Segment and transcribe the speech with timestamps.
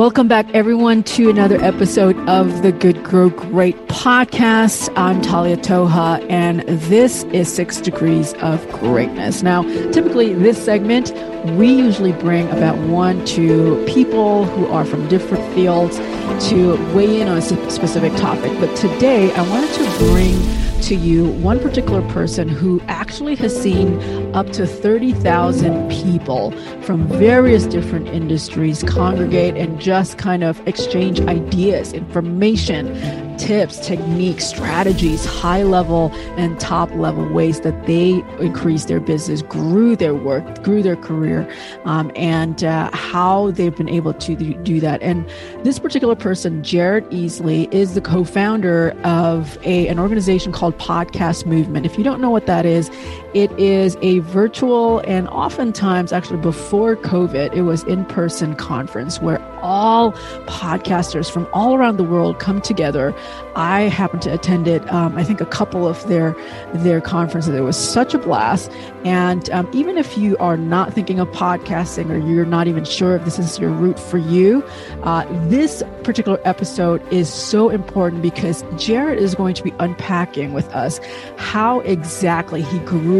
[0.00, 4.90] Welcome back, everyone, to another episode of the Good Grow Great podcast.
[4.96, 9.42] I'm Talia Toha, and this is Six Degrees of Greatness.
[9.42, 9.62] Now,
[9.92, 11.12] typically, this segment,
[11.58, 15.98] we usually bring about one, two people who are from different fields
[16.48, 18.58] to weigh in on a specific topic.
[18.58, 20.34] But today, I wanted to bring
[20.82, 24.00] to you one particular person who actually has seen
[24.34, 26.50] up to 30,000 people
[26.82, 32.94] from various different industries congregate and just kind of exchange ideas, information,
[33.40, 39.96] tips, techniques, strategies, high level and top level ways that they increased their business, grew
[39.96, 41.50] their work, grew their career,
[41.84, 45.00] um, and uh, how they've been able to do that.
[45.02, 45.28] And
[45.64, 51.46] this particular person, Jared Easley, is the co founder of a, an organization called Podcast
[51.46, 51.86] Movement.
[51.86, 52.90] If you don't know what that is,
[53.32, 59.40] it is a virtual and oftentimes, actually, before COVID, it was in person conference where
[59.62, 60.12] all
[60.46, 63.14] podcasters from all around the world come together.
[63.54, 64.90] I happened to attend it.
[64.92, 66.34] Um, I think a couple of their
[66.74, 67.54] their conferences.
[67.54, 68.70] It was such a blast.
[69.04, 73.16] And um, even if you are not thinking of podcasting or you're not even sure
[73.16, 74.64] if this is your route for you,
[75.02, 80.68] uh, this particular episode is so important because Jared is going to be unpacking with
[80.74, 80.98] us
[81.36, 83.19] how exactly he grew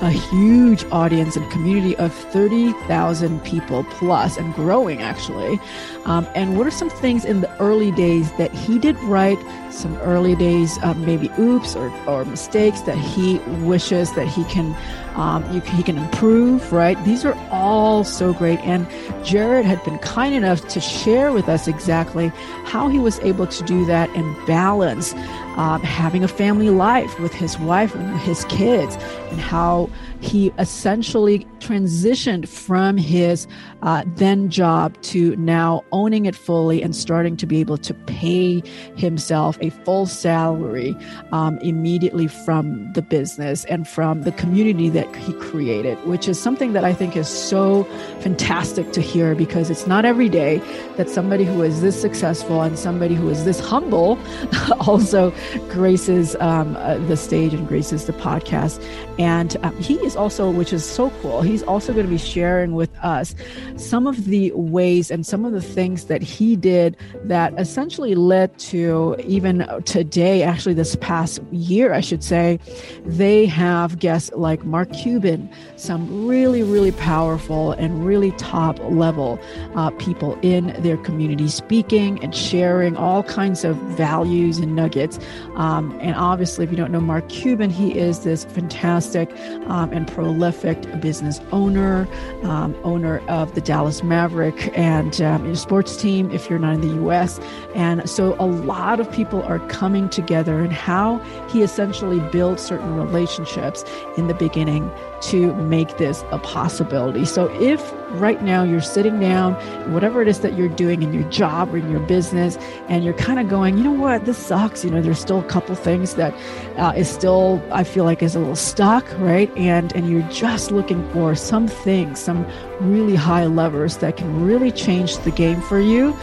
[0.00, 5.60] a huge audience and community of 30,000 people plus and growing actually
[6.04, 9.38] um, and what are some things in the early days that he did right?
[9.70, 14.76] Some early days, uh, maybe oops or, or mistakes that he wishes that he can
[15.16, 17.02] um, you, he can improve, right?
[17.04, 18.60] These are all so great.
[18.60, 18.86] And
[19.24, 22.28] Jared had been kind enough to share with us exactly
[22.64, 25.12] how he was able to do that and balance
[25.56, 28.96] um, having a family life with his wife and his kids,
[29.30, 29.88] and how
[30.20, 33.46] he essentially transitioned from his
[33.82, 38.62] uh, then job to now owning it fully and starting to be able to pay
[38.96, 40.94] himself a full salary
[41.32, 46.72] um, immediately from the business and from the community that he created, which is something
[46.72, 47.84] that I think is so
[48.20, 50.58] fantastic to hear because it's not every day
[50.96, 54.18] that somebody who is this successful and somebody who is this humble
[54.86, 55.32] also
[55.68, 58.82] graces um, uh, the stage and graces the podcast.
[59.20, 62.72] And um, he is also, which is so cool, he's also going to be sharing
[62.74, 63.34] with us
[63.76, 68.58] some of the ways and some of the things that he did that essentially led
[68.60, 72.58] to even today, actually, this past year, I should say,
[73.04, 79.38] they have guests like Mark Cuban, some really, really powerful and really top level
[79.74, 85.18] uh, people in their community speaking and sharing all kinds of values and nuggets.
[85.56, 90.06] Um, and obviously, if you don't know Mark Cuban, he is this fantastic um, and
[90.08, 92.08] prolific business owner,
[92.42, 97.06] um, owner of the Dallas Maverick and um, sports team if you're not in the
[97.06, 97.38] US.
[97.74, 101.18] And so a lot of people are coming together and how
[101.48, 103.84] he essentially built certain relationships
[104.16, 107.24] in the beginning to make this a possibility.
[107.24, 109.54] So if right now you're sitting down,
[109.92, 112.56] whatever it is that you're doing in your job or in your business,
[112.88, 114.84] and you're kind of going, you know what, this sucks.
[114.84, 116.34] You know, there's still a couple things that
[116.76, 119.54] uh, is still I feel like is a little stuck, right?
[119.56, 122.46] And and you're just looking for some things, some
[122.80, 126.16] really high levers that can really change the game for you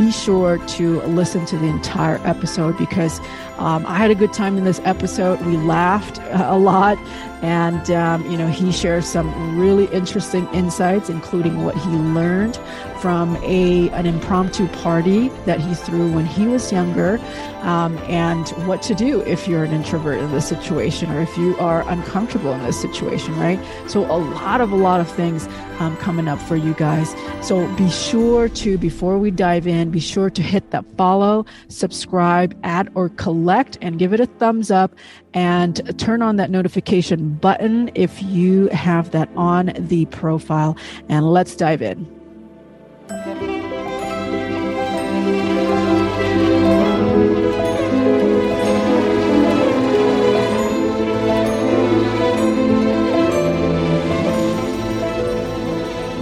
[0.00, 3.20] be sure to listen to the entire episode because
[3.60, 5.40] um, I had a good time in this episode.
[5.42, 6.98] We laughed a lot,
[7.42, 12.58] and um, you know he shares some really interesting insights, including what he learned
[13.00, 17.20] from a an impromptu party that he threw when he was younger,
[17.60, 21.56] um, and what to do if you're an introvert in this situation or if you
[21.58, 23.60] are uncomfortable in this situation, right?
[23.88, 25.46] So a lot of a lot of things
[25.80, 27.14] um, coming up for you guys.
[27.46, 32.58] So be sure to before we dive in, be sure to hit that follow, subscribe,
[32.62, 33.49] add or collect,
[33.80, 34.94] and give it a thumbs up,
[35.34, 40.76] and turn on that notification button if you have that on the profile.
[41.08, 42.06] And let's dive in.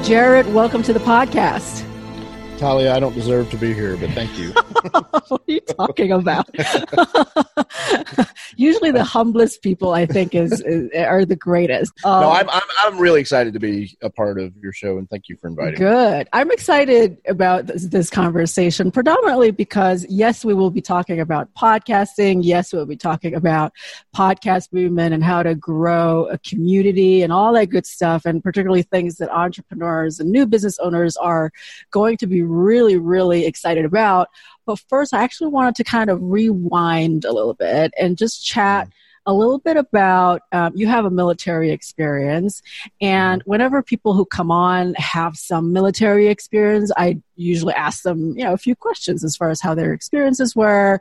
[0.02, 1.87] Jared, welcome to the podcast.
[2.58, 4.50] Talia, I don't deserve to be here, but thank you.
[4.90, 6.48] what are you talking about?
[8.56, 11.92] usually the humblest people I think is, is are the greatest.
[12.04, 15.08] Um, no, I'm, I'm I'm really excited to be a part of your show, and
[15.08, 15.76] thank you for inviting.
[15.76, 16.26] Good.
[16.26, 16.30] Me.
[16.32, 22.40] I'm excited about this, this conversation, predominantly because yes, we will be talking about podcasting.
[22.42, 23.72] Yes, we'll be talking about
[24.16, 28.82] podcast movement and how to grow a community and all that good stuff, and particularly
[28.82, 31.52] things that entrepreneurs and new business owners are
[31.92, 34.28] going to be really, really excited about.
[34.66, 38.88] But first, I actually wanted to kind of rewind a little bit and just chat
[38.88, 38.92] mm.
[39.24, 42.60] a little bit about um, you have a military experience
[43.00, 43.46] and mm.
[43.46, 48.52] whenever people who come on have some military experience i usually ask them you know
[48.52, 51.00] a few questions as far as how their experiences were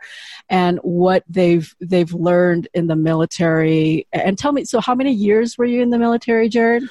[0.50, 5.58] and what they've they've learned in the military and tell me so how many years
[5.58, 6.84] were you in the military jared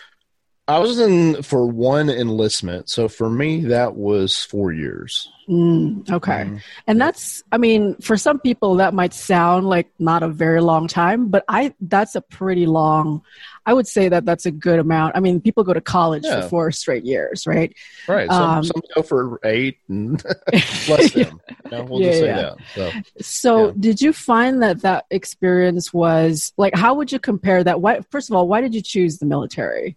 [0.69, 2.89] I was in for one enlistment.
[2.91, 5.31] So for me, that was four years.
[5.49, 6.45] Mm, okay.
[6.45, 6.61] Mm.
[6.89, 10.89] And that's, I mean, for some people that might sound like not a very long
[10.89, 13.23] time, but I, that's a pretty long,
[13.65, 15.17] I would say that that's a good amount.
[15.17, 16.41] I mean, people go to college yeah.
[16.41, 17.73] for four straight years, right?
[18.09, 18.29] Right.
[18.29, 20.21] Some, um, some go for eight and
[20.53, 21.41] less than.
[21.65, 22.55] You know, we'll yeah, just say yeah.
[22.75, 23.05] that.
[23.21, 27.81] So, so did you find that that experience was like, how would you compare that?
[27.81, 29.97] Why, first of all, why did you choose the military?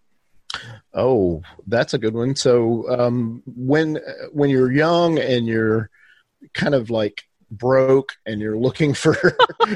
[0.94, 2.36] Oh, that's a good one.
[2.36, 4.00] So um, when
[4.32, 5.90] when you're young and you're
[6.54, 9.16] kind of like broke and you're looking for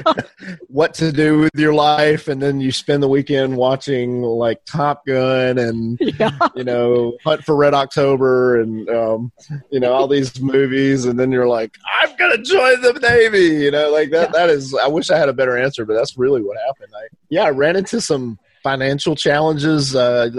[0.68, 5.04] what to do with your life and then you spend the weekend watching like top
[5.06, 6.38] gun and yeah.
[6.54, 9.32] you know hunt for red october and um,
[9.70, 13.70] you know all these movies and then you're like i'm gonna join the navy you
[13.70, 14.38] know like that yeah.
[14.38, 17.06] that is i wish i had a better answer but that's really what happened i
[17.28, 19.94] yeah i ran into some financial challenges.
[19.94, 20.30] Uh,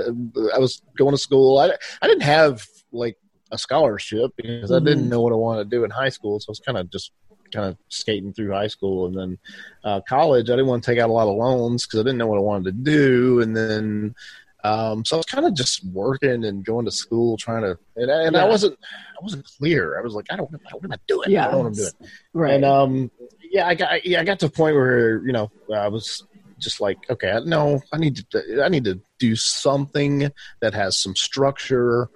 [0.53, 1.59] I was going to school.
[1.59, 3.17] I, I didn't have like
[3.51, 4.73] a scholarship because mm-hmm.
[4.73, 5.11] I didn't mm-hmm.
[5.11, 6.41] know what I wanted to do in high school.
[6.41, 7.11] So I was kind of just
[7.53, 9.37] kind of skating through high school and then
[9.85, 10.49] uh, college.
[10.49, 12.39] I didn't want to take out a lot of loans because I didn't know what
[12.39, 13.39] I wanted to do.
[13.39, 14.15] And then
[14.65, 18.09] um, so I was kind of just working and going to school, trying to, and,
[18.09, 18.43] and yeah.
[18.43, 19.99] I wasn't, I wasn't clear.
[19.99, 21.29] I was like, I don't, what am I doing?
[21.29, 21.91] Yeah, I don't know what I'm doing.
[22.33, 22.53] Right.
[22.55, 23.11] And um,
[23.51, 26.23] yeah, I got, yeah, I got to a point where you know I was
[26.59, 30.31] just like okay no i need to i need to do something
[30.61, 32.09] that has some structure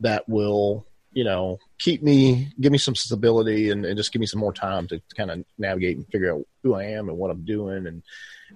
[0.00, 4.26] that will you know keep me give me some stability and, and just give me
[4.26, 7.30] some more time to kind of navigate and figure out who i am and what
[7.30, 7.86] i'm doing.
[7.86, 8.02] And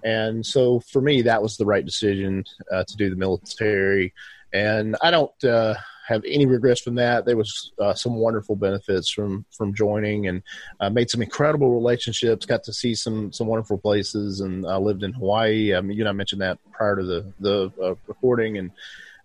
[0.03, 4.13] and so for me that was the right decision uh, to do the military.
[4.53, 5.75] And i don't uh,
[6.11, 7.25] have any regrets from that.
[7.25, 10.43] There was uh, some wonderful benefits from from joining, and
[10.79, 12.45] uh, made some incredible relationships.
[12.45, 15.75] Got to see some some wonderful places, and I lived in Hawaii.
[15.75, 18.71] I mean, you know, I mentioned that prior to the the uh, recording, and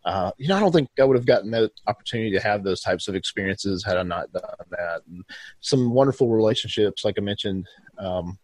[0.05, 2.81] uh, you know, I don't think I would have gotten that opportunity to have those
[2.81, 5.03] types of experiences had I not done that.
[5.09, 5.25] And
[5.61, 7.67] some wonderful relationships, like I mentioned.
[7.99, 8.39] Um,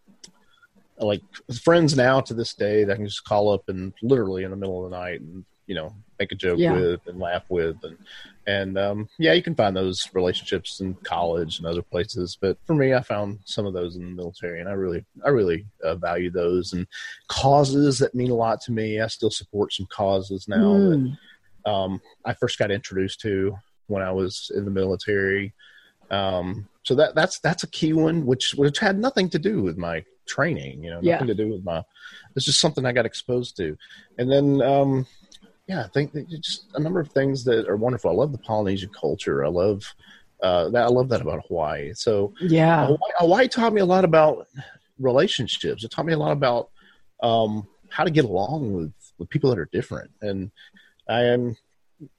[0.99, 1.23] like
[1.65, 4.56] friends now to this day that I can just call up and literally in the
[4.56, 6.73] middle of the night and you know make a joke yeah.
[6.73, 7.97] with and laugh with and
[8.47, 12.75] and um, yeah you can find those relationships in college and other places but for
[12.75, 15.94] me i found some of those in the military and i really i really uh,
[15.94, 16.87] value those and
[17.29, 21.17] causes that mean a lot to me i still support some causes now mm.
[21.65, 23.55] that um, i first got introduced to
[23.87, 25.53] when i was in the military
[26.11, 29.79] um, so that that's that's a key one which which had nothing to do with
[29.79, 31.35] my training you know nothing yeah.
[31.35, 31.83] to do with my
[32.37, 33.77] it's just something i got exposed to
[34.19, 35.06] and then um,
[35.67, 38.11] yeah, I think just a number of things that are wonderful.
[38.11, 39.44] I love the Polynesian culture.
[39.44, 39.82] I love
[40.43, 40.85] uh, that.
[40.85, 41.93] I love that about Hawaii.
[41.94, 44.49] So yeah, Hawaii, Hawaii, taught me a lot about
[44.99, 45.85] relationships.
[45.85, 46.70] It taught me a lot about
[47.23, 50.10] um, how to get along with with people that are different.
[50.20, 50.51] And
[51.08, 51.56] I am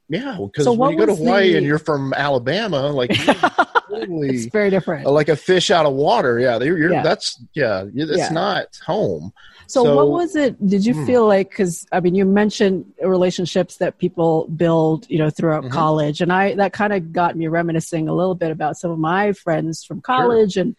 [0.08, 1.58] yeah, because so when you go to Hawaii the...
[1.58, 3.10] and you're from Alabama, like
[3.90, 6.38] it's very different, like a fish out of water.
[6.38, 7.02] Yeah, you're, you're yeah.
[7.02, 8.28] that's yeah, it's yeah.
[8.30, 9.32] not home.
[9.66, 10.64] So, so, what was it?
[10.66, 11.06] Did you hmm.
[11.06, 11.50] feel like?
[11.50, 15.72] Because I mean, you mentioned relationships that people build, you know, throughout mm-hmm.
[15.72, 18.98] college, and I that kind of got me reminiscing a little bit about some of
[18.98, 20.62] my friends from college sure.
[20.62, 20.76] and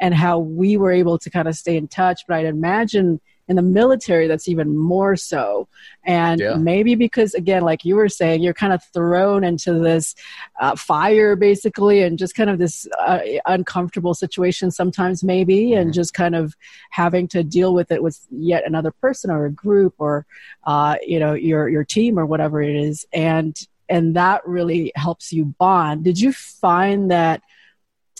[0.00, 2.22] and how we were able to kind of stay in touch.
[2.26, 5.66] But I'd imagine in the military that's even more so
[6.04, 6.54] and yeah.
[6.54, 10.14] maybe because again like you were saying you're kind of thrown into this
[10.60, 15.80] uh, fire basically and just kind of this uh, uncomfortable situation sometimes maybe mm-hmm.
[15.80, 16.54] and just kind of
[16.90, 20.26] having to deal with it with yet another person or a group or
[20.64, 25.32] uh, you know your your team or whatever it is and and that really helps
[25.32, 27.42] you bond did you find that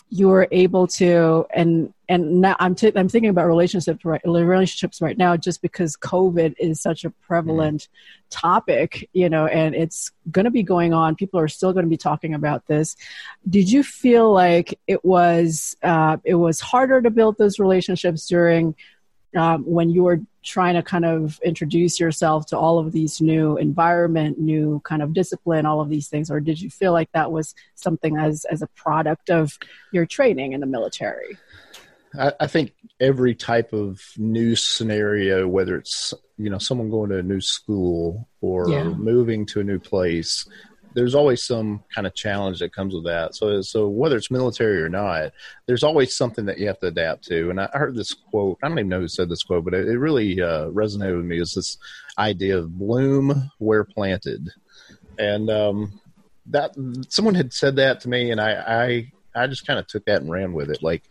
[0.09, 5.01] you were able to and and now I'm t- I'm thinking about relationships right relationships
[5.01, 8.29] right now just because COVID is such a prevalent mm-hmm.
[8.31, 11.15] topic, you know, and it's going to be going on.
[11.15, 12.95] People are still going to be talking about this.
[13.47, 18.75] Did you feel like it was uh, it was harder to build those relationships during
[19.35, 23.57] um, when you were trying to kind of introduce yourself to all of these new
[23.57, 27.31] environment, new kind of discipline, all of these things, or did you feel like that
[27.31, 29.57] was something as as a product of
[29.91, 31.37] your training in the military?
[32.17, 37.19] I, I think every type of new scenario, whether it's you know someone going to
[37.19, 38.83] a new school or Yeah.
[38.83, 40.47] moving to a new place,
[40.93, 43.35] there's always some kind of challenge that comes with that.
[43.35, 45.31] So, so whether it's military or not,
[45.65, 47.49] there's always something that you have to adapt to.
[47.49, 48.57] And I heard this quote.
[48.63, 51.25] I don't even know who said this quote, but it, it really uh, resonated with
[51.25, 51.39] me.
[51.39, 51.77] Is this
[52.17, 54.49] idea of bloom where planted,
[55.17, 55.99] and um,
[56.47, 56.71] that
[57.09, 60.21] someone had said that to me, and I I, I just kind of took that
[60.21, 60.81] and ran with it.
[60.81, 61.03] Like,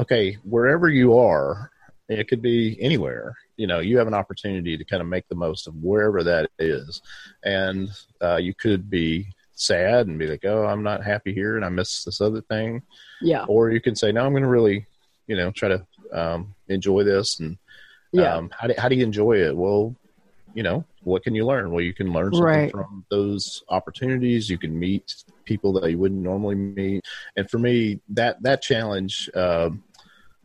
[0.00, 1.70] okay, wherever you are,
[2.08, 3.36] it could be anywhere.
[3.60, 6.48] You know, you have an opportunity to kind of make the most of wherever that
[6.58, 7.02] is,
[7.44, 7.90] and
[8.22, 11.68] uh, you could be sad and be like, "Oh, I'm not happy here, and I
[11.68, 12.82] miss this other thing,"
[13.20, 13.44] Yeah.
[13.48, 14.86] or you can say, "No, I'm going to really,
[15.26, 17.58] you know, try to um, enjoy this." And
[18.12, 18.34] Yeah.
[18.36, 19.54] um, how do how do you enjoy it?
[19.54, 19.94] Well,
[20.54, 21.70] you know, what can you learn?
[21.70, 22.70] Well, you can learn something Right.
[22.70, 24.48] from those opportunities.
[24.48, 25.14] You can meet
[25.44, 27.04] people that you wouldn't normally meet,
[27.36, 29.28] and for me, that that challenge.
[29.34, 29.84] um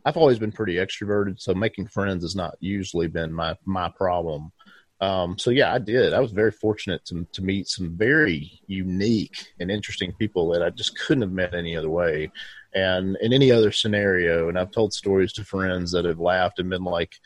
[0.06, 4.52] I've always been pretty extroverted, so making friends has not usually been my my problem.
[5.00, 6.14] Um, so yeah, I did.
[6.14, 10.70] I was very fortunate to to meet some very unique and interesting people that I
[10.70, 12.30] just couldn't have met any other way,
[12.72, 14.48] and in any other scenario.
[14.48, 17.16] And I've told stories to friends that have laughed and been like,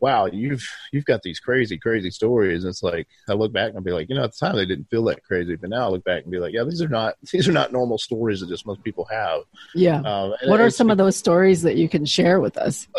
[0.00, 3.76] "Wow, you've you've got these crazy, crazy stories." And it's like I look back and
[3.78, 5.86] I'll be like, you know, at the time they didn't feel that crazy, but now
[5.86, 8.40] I look back and be like, yeah, these are not these are not normal stories
[8.40, 9.42] that just most people have.
[9.74, 10.00] Yeah.
[10.02, 12.88] Um, What are some of those stories that you can share with us?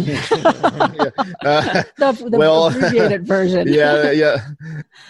[0.00, 0.20] Yeah.
[1.44, 3.68] Uh, The, the Well, abbreviated version.
[3.68, 4.38] yeah, yeah.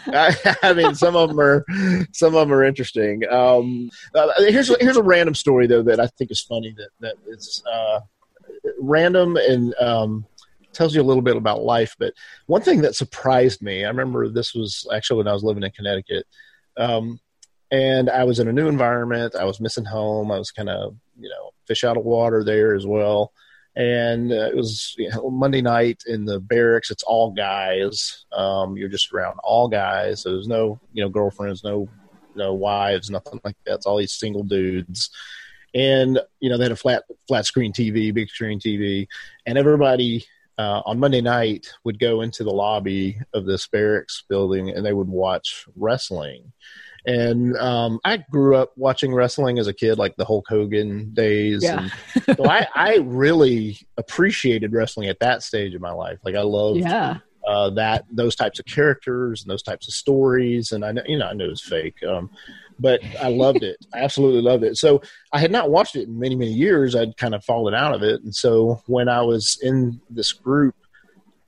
[0.08, 1.64] I, I mean, some of them are
[2.12, 3.22] some of them are interesting.
[3.30, 7.14] Um, uh, here's here's a random story though that I think is funny that that
[7.28, 8.00] is uh,
[8.80, 10.24] random and um,
[10.80, 11.94] tells you a little bit about life.
[11.98, 12.14] But
[12.46, 15.70] one thing that surprised me, I remember this was actually when I was living in
[15.72, 16.26] Connecticut,
[16.78, 17.20] um,
[17.70, 19.36] and I was in a new environment.
[19.36, 20.30] I was missing home.
[20.30, 23.32] I was kind of you know fish out of water there as well
[23.76, 26.90] and uh, it was you know, Monday night in the barracks.
[26.90, 28.24] It's all guys.
[28.32, 30.22] Um, you're just around all guys.
[30.22, 31.88] So there's no you know girlfriends, no
[32.34, 33.74] no wives, nothing like that.
[33.74, 35.10] It's all these single dudes.
[35.74, 39.06] And you know they had a flat flat screen TV, big screen TV,
[39.46, 40.24] and everybody
[40.60, 44.92] uh, on Monday night would go into the lobby of this barracks building and they
[44.92, 46.52] would watch wrestling.
[47.06, 51.64] And um, I grew up watching wrestling as a kid, like the Hulk Hogan days.
[51.64, 51.88] Yeah.
[52.26, 56.18] And so I, I really appreciated wrestling at that stage of my life.
[56.26, 57.18] Like I loved Yeah.
[57.48, 60.72] uh, that those types of characters and those types of stories.
[60.72, 62.28] And I know, you know, I knew it was fake, um,
[62.80, 63.76] but I loved it.
[63.94, 64.76] I absolutely loved it.
[64.78, 66.96] So I had not watched it in many, many years.
[66.96, 68.22] I'd kind of fallen out of it.
[68.22, 70.74] And so when I was in this group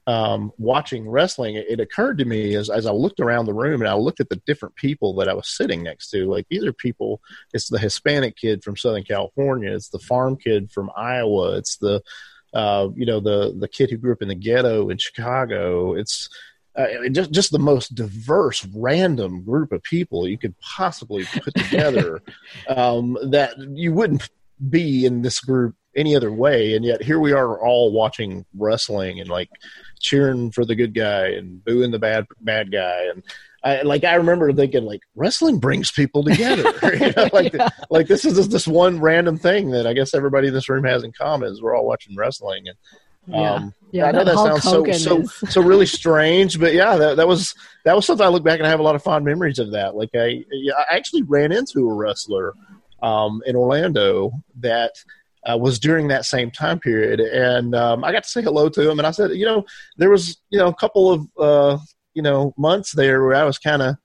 [0.06, 3.80] um, watching wrestling, it, it occurred to me as, as I looked around the room
[3.80, 6.26] and I looked at the different people that I was sitting next to.
[6.26, 7.22] Like these are people.
[7.54, 9.72] It's the Hispanic kid from Southern California.
[9.72, 11.56] It's the farm kid from Iowa.
[11.56, 12.02] It's the
[12.52, 15.94] uh, you know the the kid who grew up in the ghetto in Chicago.
[15.94, 16.28] It's
[16.76, 22.22] uh, just just the most diverse, random group of people you could possibly put together.
[22.68, 24.28] um, that you wouldn't
[24.70, 29.20] be in this group any other way, and yet here we are all watching wrestling
[29.20, 29.50] and like
[30.00, 33.22] cheering for the good guy and booing the bad bad guy and.
[33.64, 36.64] I, like I remember thinking, like wrestling brings people together.
[36.98, 37.68] you know, like Yeah.
[37.90, 40.82] like this is just this one random thing that I guess everybody in this room
[40.82, 42.76] has in common is we're all watching wrestling and
[43.28, 43.54] Yeah.
[43.54, 46.72] um, Yeah, I know that Hulk sounds so Hogan so is- so really strange, but
[46.74, 48.94] yeah, that that was that was something I look back and I have a lot
[48.94, 49.94] of fond memories of that.
[49.94, 52.54] Like I yeah, I actually ran into a wrestler
[53.02, 54.92] um, in Orlando that
[55.46, 58.90] uh, was during that same time period, and um, I got to say hello to
[58.90, 59.64] him, and I said, you know,
[59.98, 61.78] there was you know a couple of uh,
[62.14, 63.96] you know months there where I was kind of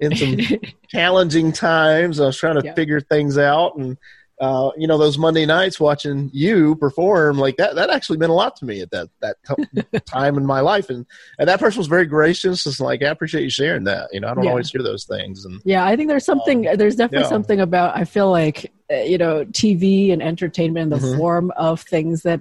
[0.00, 0.38] in some
[0.88, 2.18] challenging times.
[2.20, 2.74] I was trying to Yeah.
[2.74, 3.98] figure things out, and
[4.40, 7.74] uh, you know, those Monday nights watching you perform like that.
[7.76, 10.90] That actually meant a lot to me at that that t- time in my life,
[10.90, 11.06] and
[11.38, 12.66] and that person was very gracious.
[12.66, 14.08] It's like I appreciate you sharing that.
[14.12, 14.50] You know, I don't Yeah.
[14.50, 16.62] always hear those things, and Yeah, I think there's something.
[16.62, 17.28] there's definitely yeah.
[17.28, 17.96] something about.
[17.96, 21.16] I feel like you know, TV and entertainment in the Mhm.
[21.16, 22.40] form of things that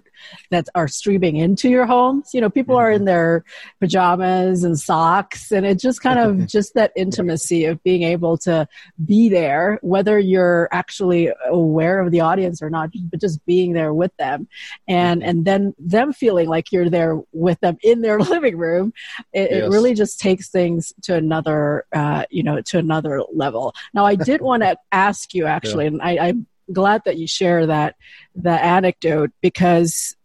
[0.51, 2.29] that are streaming into your homes.
[2.33, 2.95] You know, people are Mm-hmm.
[3.01, 3.43] in their
[3.79, 8.67] pajamas and socks, and it's just kind of just that intimacy of being able to
[9.05, 13.93] be there, whether you're actually aware of the audience or not, but just being there
[13.93, 14.47] with them,
[14.88, 15.29] and Mm-hmm.
[15.29, 18.93] and then them feeling like you're there with them in their living room.
[19.33, 23.73] It, it really just takes things to another, uh, you know, to another level.
[23.93, 26.42] Now, I did want to ask you actually, and I, I'm
[26.73, 27.95] glad that you share that
[28.35, 30.15] that anecdote because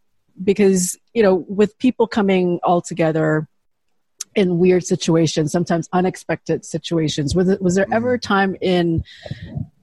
[0.42, 3.48] because you know with people coming all together
[4.34, 7.34] in weird situations, sometimes unexpected situations.
[7.34, 9.02] Was it, was there ever a time in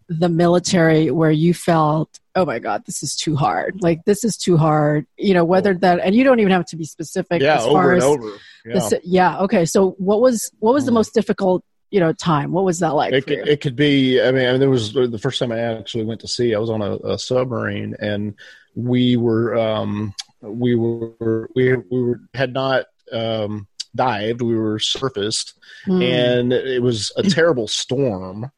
[0.07, 3.81] the military where you felt, oh my god, this is too hard.
[3.81, 5.07] Like this is too hard.
[5.17, 7.41] You know, whether that, and you don't even have to be specific.
[7.41, 8.31] Yeah, as over far and as over.
[8.65, 8.89] Yeah.
[9.03, 9.39] yeah.
[9.41, 9.65] Okay.
[9.65, 10.95] So what was what was the Mm.
[10.95, 12.51] most difficult you know time?
[12.51, 13.37] What was that like it for you?
[13.39, 16.03] could, it could be i mean, I mean there was the first time i actually
[16.05, 18.33] went to sea i was on a, a submarine and
[18.75, 25.53] we were um we were we, we were had not um dived we were surfaced
[25.85, 26.01] Hmm.
[26.01, 28.51] and it was a terrible storm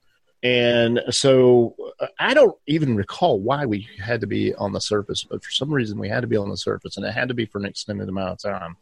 [0.43, 5.24] and so uh, i don't even recall why we had to be on the surface
[5.24, 7.34] but for some reason we had to be on the surface and it had to
[7.34, 8.77] be for an extended amount of time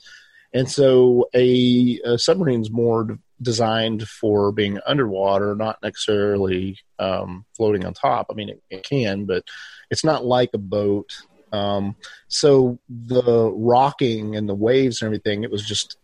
[0.53, 7.85] and so a, a submarine's more d- designed for being underwater not necessarily um, floating
[7.85, 9.43] on top i mean it, it can but
[9.91, 11.09] it's not like a boat
[11.51, 11.95] um,
[12.27, 15.97] so the rocking and the waves and everything it was just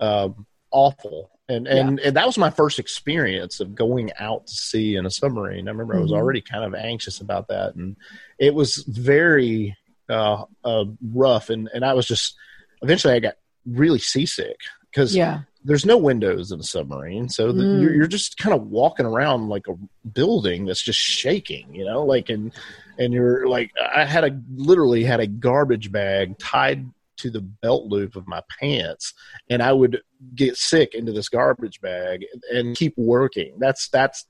[0.00, 1.30] um, awful.
[1.48, 5.10] And and, and that was my first experience of going out to sea in a
[5.10, 5.66] submarine.
[5.66, 6.16] I remember I was Mhm.
[6.16, 7.96] already kind of anxious about that, and
[8.38, 9.76] it was very
[10.08, 11.50] uh, uh, rough.
[11.50, 12.36] And and I was just
[12.82, 13.34] eventually I got
[13.66, 14.58] really seasick
[14.90, 15.42] because yeah.
[15.64, 17.80] There's no windows in a submarine, so the, Mm.
[17.82, 19.74] you're, you're just kind of walking around like a
[20.08, 22.52] building that's just shaking, you know, like and
[22.98, 26.86] and you're like I had a literally had a garbage bag tied
[27.18, 29.12] to the belt loop of my pants,
[29.50, 30.00] and I would
[30.34, 33.54] get sick into this garbage bag and keep working.
[33.58, 34.24] That's that's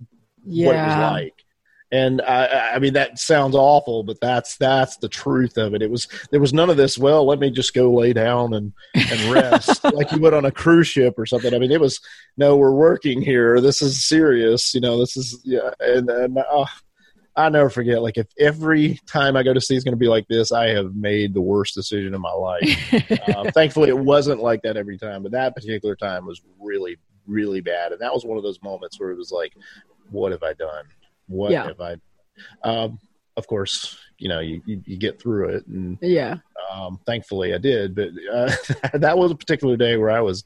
[0.45, 0.67] Yeah.
[0.67, 1.45] what it was like.
[1.93, 5.83] And I, I mean, that sounds awful, but that's that's the truth of it.
[5.83, 6.97] It was there was none of this.
[6.97, 10.53] Well, let me just go lay down and and rest like you would on a
[10.53, 11.53] cruise ship or something.
[11.53, 12.01] I mean, it was
[12.37, 13.61] no, we're working here.
[13.61, 14.73] This is serious.
[14.73, 15.71] You know, this is yeah.
[15.81, 16.67] And and uh,
[17.37, 18.03] I never forget.
[18.03, 20.69] Like if every time I go to sea is going to be like this, I
[20.69, 22.95] have made the worst decision of my life.
[23.37, 27.61] um, thankfully, it wasn't like that every time, but that particular time was really, really
[27.61, 27.93] bad.
[27.93, 29.55] And that was one of those moments where it was like,
[30.11, 30.85] what have I done?
[31.31, 31.67] What Yeah.
[31.69, 31.97] have I?
[32.63, 32.99] Um,
[33.37, 36.37] of course, you know, you, you, you get through it, and yeah.
[36.75, 37.95] um, thankfully I did.
[37.95, 38.53] But uh,
[38.99, 40.45] that was a particular day where I was,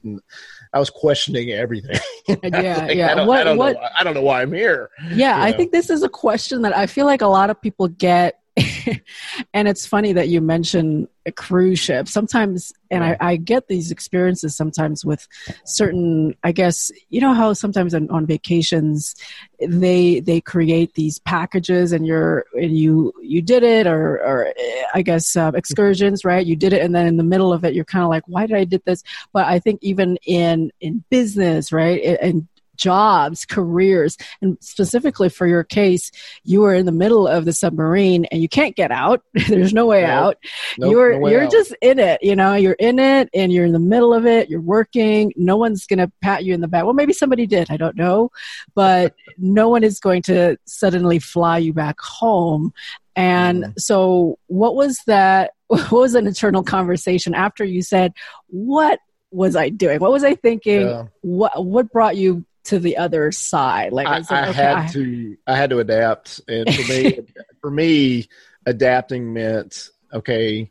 [0.73, 1.99] I was questioning everything.
[2.29, 3.11] Yeah, Like, yeah.
[3.11, 3.81] I don't, What- I don't what- know.
[3.81, 4.91] why- I don't know why I'm here.
[5.13, 7.61] Yeah, you I think this is a question that I feel like a lot of
[7.61, 8.39] people get.
[9.55, 12.07] and it's funny that you mention a cruise ship.
[12.07, 15.27] Sometimes, and I, I get these experiences sometimes with
[15.65, 19.17] certain, I guess, you know how sometimes on, on vacations
[19.61, 24.53] they they create these packages and you're and you you did it or or
[24.95, 26.47] I guess uh, excursions, right?
[26.47, 28.47] You did it, and then in the middle of it, you're kind of like, why
[28.47, 29.03] did I did this?
[29.33, 35.65] But I think even in in business, right, and jobs, careers, and specifically for your
[35.65, 36.11] case,
[36.45, 39.23] you were in the middle of the submarine and you can't get out.
[39.49, 40.11] There's no way Nope.
[40.11, 40.37] out.
[40.79, 41.51] Nope, you're no you're out.
[41.53, 42.55] just in it, you know.
[42.55, 44.49] You're in it and you're in the middle of it.
[44.49, 45.33] You're working.
[45.37, 46.85] No one's gonna pat you in the back.
[46.85, 47.71] Well, maybe somebody did.
[47.71, 48.31] I don't know,
[48.75, 52.73] but no one is going to suddenly fly you back home.
[53.17, 53.81] And Mhm.
[53.81, 55.53] so, what was that?
[55.69, 58.13] What was an internal conversation after you said,
[58.49, 58.99] "What
[59.31, 59.99] was I doing?
[59.99, 60.83] What was I thinking?
[60.83, 61.05] Yeah.
[61.23, 64.87] What what brought you to the other side?" Like I, like, I okay, had I-
[64.89, 67.19] to I had to adapt, and for me,
[67.61, 68.29] for me,
[68.67, 70.71] adapting meant okay.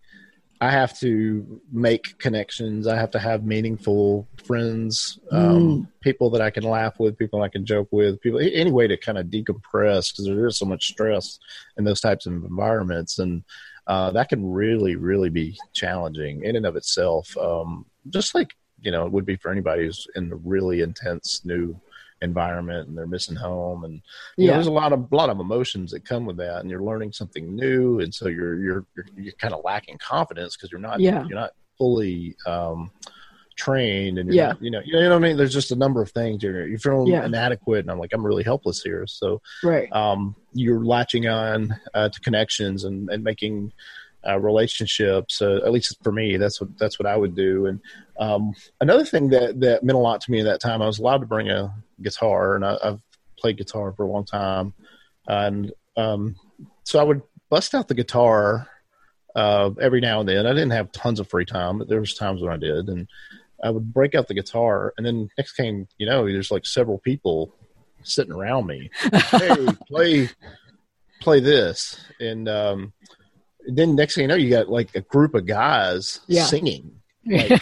[0.61, 2.87] I have to make connections.
[2.87, 7.49] I have to have meaningful friends, um, people that I can laugh with, people I
[7.49, 10.87] can joke with, people any way to kind of decompress because there is so much
[10.87, 11.37] stress
[11.77, 13.43] in those types of environments, and
[13.87, 17.35] uh, that can really, really be challenging in and of itself.
[17.35, 18.53] Um, just like
[18.83, 21.79] you know, it would be for anybody who's in a really intense new
[22.21, 23.93] environment and they're missing home and
[24.37, 26.69] you know, yeah, there's a lot of lot of emotions that come with that and
[26.69, 30.71] you're learning something new and so you're you're you're, you're kind of lacking confidence because
[30.71, 31.25] you're not Yeah.
[31.27, 32.91] you're not fully um
[33.55, 34.47] trained and you're Yeah.
[34.53, 36.65] not, you know you know what I mean there's just a number of things you're
[36.67, 37.25] you're feeling Yeah.
[37.25, 42.09] inadequate and I'm like I'm really helpless here so right, um, you're latching on uh,
[42.09, 43.71] to connections and, and making
[44.27, 45.41] uh, relationships.
[45.41, 47.65] Uh, at least for me, that's what that's what I would do.
[47.67, 47.79] And
[48.19, 50.99] um, another thing that that meant a lot to me at that time, I was
[50.99, 53.01] allowed to bring a guitar, and I, I've
[53.37, 54.73] played guitar for a long time,
[55.27, 56.35] and um,
[56.83, 58.67] so I would bust out the guitar
[59.35, 60.45] uh, every now and then.
[60.45, 63.07] I didn't have tons of free time, but there was times when I did, and
[63.63, 66.97] I would break out the guitar, and then next came, you know, there's like several
[66.97, 67.53] people
[68.05, 68.89] sitting around me
[69.31, 70.29] hey, play
[71.23, 71.99] play this.
[72.19, 72.93] And um,
[73.67, 76.45] then next thing you know, you got like a group of guys Yeah.
[76.45, 76.99] singing.
[77.25, 77.61] Like,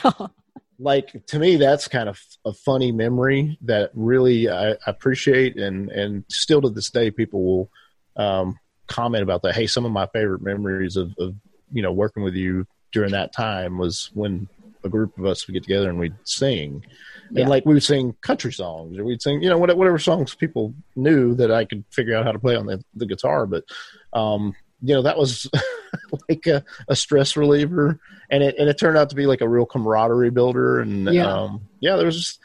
[0.80, 5.92] like to me, that's kind of a funny memory that really I, I appreciate, and
[5.92, 7.70] and still to this day, people will
[8.16, 9.54] um, comment about that.
[9.54, 11.36] Hey, some of my favorite memories of, of
[11.72, 14.48] you know working with you during that time was when
[14.84, 16.84] a group of us would get together and we'd sing.
[17.32, 17.42] Yeah.
[17.42, 20.34] And like we would sing country songs or we'd sing, you know, whatever, whatever songs
[20.34, 23.46] people knew that I could figure out how to play on the, the guitar.
[23.46, 23.64] But,
[24.12, 25.48] um, you know, that was
[26.30, 27.99] like a, a, stress reliever
[28.30, 30.80] and it, and it turned out to be like a real camaraderie builder.
[30.82, 31.27] And, Yeah.
[31.27, 32.39] um, yeah, there was just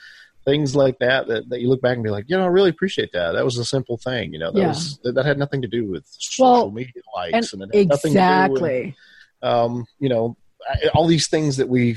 [0.44, 2.70] things like that, that, that you look back and be like, you know, I really
[2.70, 3.32] appreciate that.
[3.32, 4.68] That was a simple thing, you know, that Yeah.
[4.68, 7.78] was, that, that had nothing to do with social Well, media likes And and, it
[7.78, 8.96] had nothing with, exactly.
[9.42, 10.36] um, you know,
[10.94, 11.96] all these things that we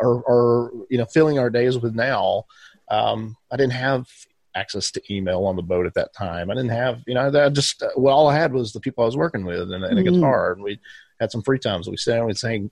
[0.00, 2.44] are, are, you know, filling our days with now.
[2.90, 4.06] Um, I didn't have
[4.54, 6.50] access to email on the boat at that time.
[6.50, 9.06] I didn't have, you know, I just, well, all I had was the people I
[9.06, 10.14] was working with and, and a Mhm.
[10.14, 10.52] guitar.
[10.52, 10.80] And we
[11.20, 11.88] had some free times.
[11.88, 12.70] We sat and we'd sing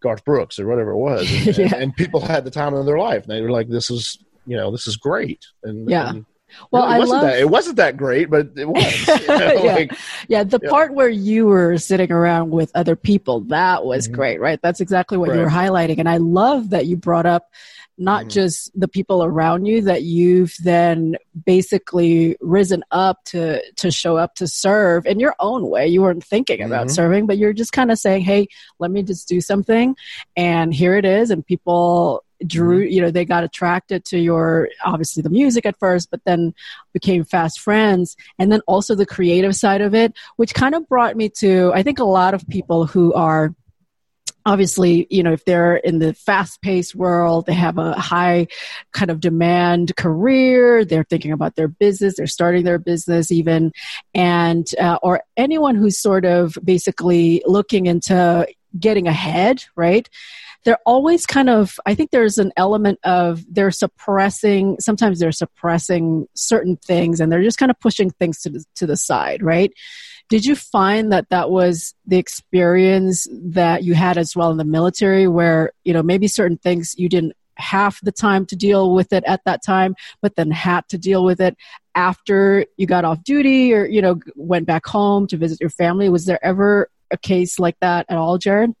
[0.00, 1.28] Garth Brooks or whatever it was.
[1.46, 1.64] And, Yeah.
[1.64, 3.24] and, and people had the time of their life.
[3.24, 5.44] And they were like, this is, you know, this is great.
[5.64, 6.10] And, Yeah.
[6.10, 6.26] and
[6.70, 9.06] Well, really I wasn't love that, it wasn't that great, but it was.
[9.08, 9.74] you know, Yeah.
[9.74, 9.92] like,
[10.28, 10.70] Yeah, the Yeah.
[10.70, 14.12] part where you were sitting around with other people, that was Mhm.
[14.12, 14.60] great, right?
[14.62, 15.44] That's exactly what you Right.
[15.44, 15.98] were highlighting.
[15.98, 17.48] And I love that you brought up
[17.98, 18.30] not Mhm.
[18.30, 24.34] just the people around you that you've then basically risen up to to show up
[24.36, 25.86] to serve in your own way.
[25.88, 26.90] You weren't thinking about Mhm.
[26.92, 28.46] serving, but you're just kind of saying, "Hey,
[28.78, 29.96] let me just do something."
[30.36, 32.92] And here it is and people drew, Mm-hmm.
[32.92, 36.54] you know, they got attracted to your obviously the music at first, but then
[36.92, 41.16] became fast friends and then also the creative side of it which kind of brought
[41.16, 43.54] me to i think a lot of people who are
[44.48, 48.46] obviously you know if they're in the fast paced world they have a high
[48.92, 53.70] kind of demand career they're thinking about their business they're starting their business even
[54.14, 58.46] and uh, or anyone who's sort of basically looking into
[58.78, 60.08] getting ahead right?
[60.64, 66.26] They're always kind of i think there's an element of they're suppressing sometimes they're suppressing
[66.34, 69.72] certain things and they're just kind of pushing things to the, to the side right
[70.28, 74.64] did you find that that was the experience that you had as well in the
[74.64, 79.12] military where you know maybe certain things you didn't have the time to deal with
[79.12, 81.56] it at that time but then had to deal with it
[81.94, 86.08] after you got off duty or you know went back home to visit your family
[86.08, 88.72] was there ever a case like that at all jared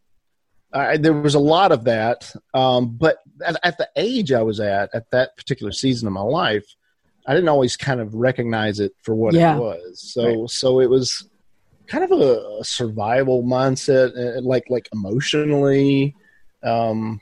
[0.98, 4.94] there was a lot of that, um, but at, at the age I was at
[4.94, 6.66] at that particular season of my life,
[7.26, 9.56] I didn't always kind of recognize it for what Yeah.
[9.56, 10.00] it was.
[10.00, 11.28] So, so it was
[11.88, 16.14] kind of a, a survival mindset, and like like emotionally,
[16.62, 17.20] um,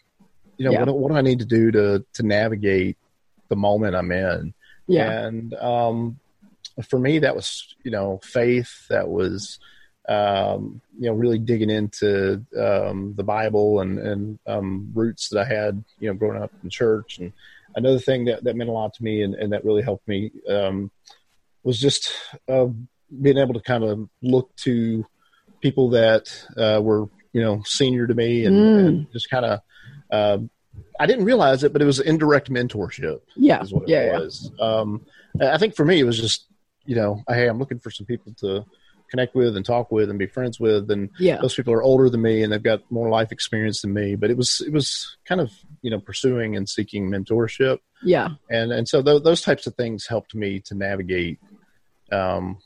[0.59, 0.85] you know, Yeah.
[0.85, 2.96] what, what do I need to do to to navigate
[3.48, 4.55] the moment I'm in?
[4.88, 6.18] yeah And um,
[6.88, 8.87] for me, that was you know faith.
[8.88, 9.59] That was
[10.09, 15.44] um, you know really digging into um, the Bible and and um, roots that I
[15.44, 17.18] had you know growing up in church.
[17.20, 17.33] And
[17.74, 20.31] another thing that that meant a lot to me and, and that really helped me
[20.48, 20.90] um,
[21.64, 22.12] was just
[22.48, 22.68] uh,
[23.23, 25.05] being able to kind of look to
[25.61, 28.87] people that uh, were you know senior to me and, Mm.
[28.87, 29.61] and just kind of.
[30.11, 30.38] Uh,
[31.01, 34.66] I didn't realize it, but it was indirect mentorship yeah is what it yeah, yeah.
[34.66, 35.05] Um,
[35.40, 36.47] I think for me, it was just,
[36.87, 38.64] you know, hey, I'm looking for some people to
[39.11, 40.90] connect with and talk with and be friends with.
[40.90, 43.92] And yeah those people are older than me and they've got more life experience than
[43.95, 44.16] me.
[44.16, 45.51] But it was, it was kind of,
[45.83, 47.79] you know, pursuing and seeking mentorship.
[48.03, 51.38] yeah And, and so th- those types of things helped me to navigate,
[52.12, 52.59] um,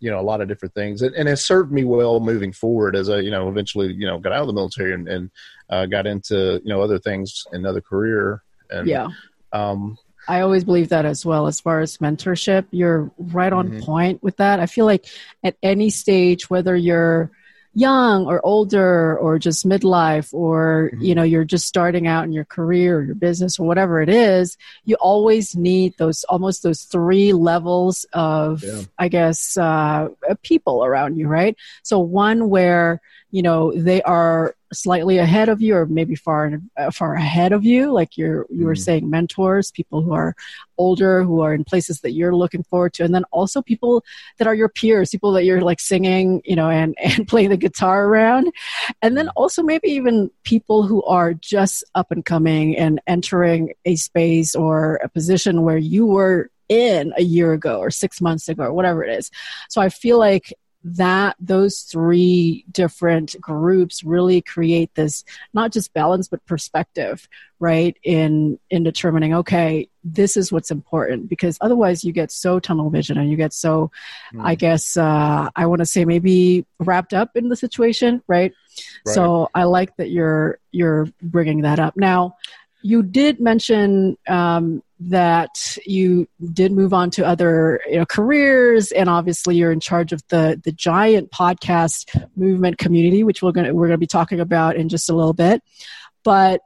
[0.00, 2.96] you know, a lot of different things and, and has served me well moving forward
[2.96, 5.30] as I, you know, eventually, you know, got out of the military and, and
[5.70, 8.42] uh, got into, you know, other things, another career.
[8.70, 9.08] And, yeah
[9.52, 9.96] um,
[10.28, 11.46] I always believe that as well.
[11.46, 13.80] As far as mentorship, you're right on Mhm.
[13.80, 14.58] point with that.
[14.58, 15.06] I feel like
[15.44, 17.30] at any stage, whether you're
[17.76, 21.04] young or older or just midlife or Mhm.
[21.04, 24.08] you know you're just starting out in your career or your business or whatever it
[24.08, 28.80] is you always need those almost those three levels of Yeah.
[28.98, 30.08] i guess uh,
[30.42, 33.02] people around you right so one where
[33.36, 36.40] you know they are slightly ahead of you or maybe far
[36.76, 38.86] uh, far ahead of you like you're you were Mhm.
[38.86, 40.30] saying mentors people who are
[40.84, 43.94] older who are in places that you're looking forward to and then also people
[44.38, 47.64] that are your peers people that you're like singing you know and and playing the
[47.66, 48.46] guitar around.
[49.02, 53.94] And then also maybe even people who are just up and coming and entering a
[53.96, 58.64] space or a position where you were in a year ago or 6 months ago
[58.64, 59.30] or whatever it is.
[59.72, 60.46] So i feel like
[60.88, 68.56] that those three different groups really create this not just balance but perspective right in
[68.70, 73.28] in determining okay this is what's important because otherwise you get so tunnel vision and
[73.28, 73.90] you get so
[74.40, 78.52] i guess uh, i want to say maybe wrapped up in the situation right?
[79.04, 79.14] Right.
[79.14, 82.36] so i like that you're you're bringing that up now
[82.82, 89.08] you did mention um, that you did move on to other you know, careers, and
[89.08, 93.72] obviously you're in charge of the the giant podcast movement community, which we're going to
[93.72, 95.62] we're going to be talking about in just a little bit.
[96.24, 96.60] But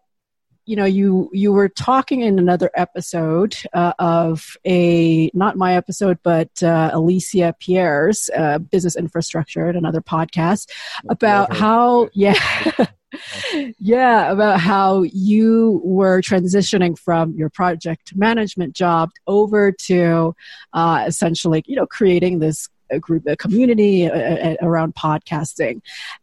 [0.66, 6.18] you know you you were talking in another episode uh, of a not my episode
[6.22, 10.70] but uh, alicia pierre's uh, business infrastructure at another podcast
[11.08, 12.34] about how yeah
[13.78, 20.34] yeah about how you were transitioning from your project management job over to
[20.72, 22.68] uh, essentially you know creating this
[23.00, 25.80] group a community uh, uh, around podcasting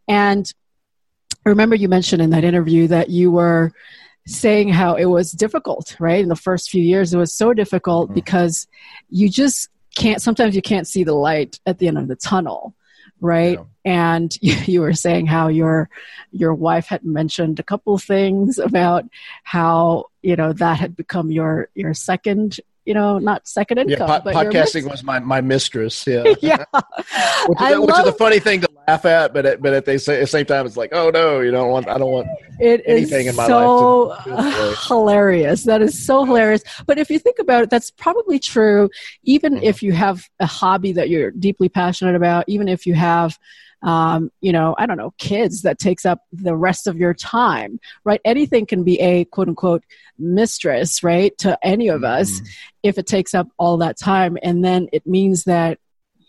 [0.08, 0.54] and
[1.45, 3.71] I remember you mentioned in that interview that you were
[4.26, 6.21] saying how it was difficult, right?
[6.21, 8.15] In the first few years, it was so difficult mm-hmm.
[8.15, 8.67] because
[9.10, 12.76] you just can't, sometimes you can't see the light at the end of the tunnel
[13.19, 13.65] right yeah.
[13.86, 15.89] and you, you, were saying how your
[16.32, 19.06] your wife had mentioned a couple things about
[19.43, 24.08] how you know that had become your your second you know, not second income.
[24.08, 26.08] Yeah, po- podcasting was my, my mistress.
[26.08, 26.63] Yeah, yeah.
[27.47, 30.00] which, is, which is a funny thing to laugh at, but at, but at the
[30.00, 31.89] same time, it's like, oh no, you don't want.
[31.89, 32.28] I don't want
[32.62, 34.26] it anything in my so life.
[34.26, 35.63] So hilarious.
[35.65, 36.63] That is so hilarious.
[36.86, 38.89] But if you think about it, that's probably true.
[39.23, 39.65] Even mm-hmm.
[39.65, 43.38] if you have a hobby that you're deeply passionate about, even if you have
[43.83, 47.79] um, you know, I don't know, kids that takes up the rest of your time,
[48.03, 48.21] right?
[48.25, 49.83] Anything can be a quote unquote
[50.17, 52.45] mistress, right, to any of us mm-hmm.
[52.83, 54.37] if it takes up all that time.
[54.41, 55.79] And then it means that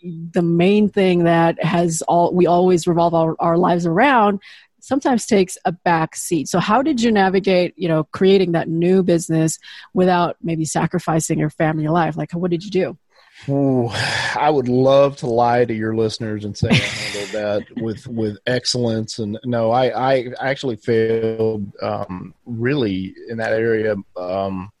[0.01, 4.39] the main thing that has all we always revolve our, our lives around
[4.79, 6.47] sometimes takes a back seat.
[6.47, 9.59] So how did you navigate, you know, creating that new business
[9.93, 12.15] without maybe sacrificing your family life?
[12.15, 12.97] Like what did you do?
[13.47, 13.87] Ooh,
[14.35, 18.37] I would love to lie to your listeners and say I handled that with with
[18.45, 19.19] excellence.
[19.19, 23.95] And no, I I actually failed um, really in that area.
[24.17, 24.71] Um,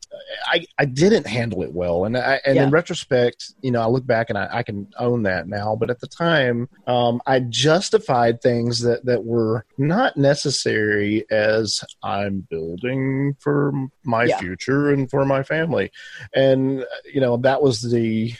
[0.45, 2.63] I, I didn't handle it well, and I, and yeah.
[2.63, 5.75] in retrospect, you know, I look back and I, I can own that now.
[5.75, 12.47] But at the time, um, I justified things that that were not necessary as I'm
[12.49, 13.71] building for
[14.03, 14.39] my yeah.
[14.39, 15.91] future and for my family,
[16.33, 18.33] and you know that was the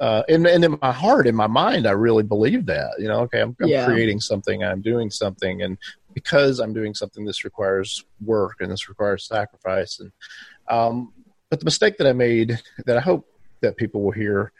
[0.00, 2.94] uh, and, and in my heart, in my mind, I really believe that.
[2.98, 3.86] You know, okay, I'm, I'm yeah.
[3.86, 5.78] creating something, I'm doing something, and
[6.12, 10.00] because I'm doing something, this requires work and this requires sacrifice.
[10.00, 10.12] And
[10.68, 11.12] um,
[11.50, 13.28] but the mistake that I made, that I hope
[13.60, 14.52] that people will hear,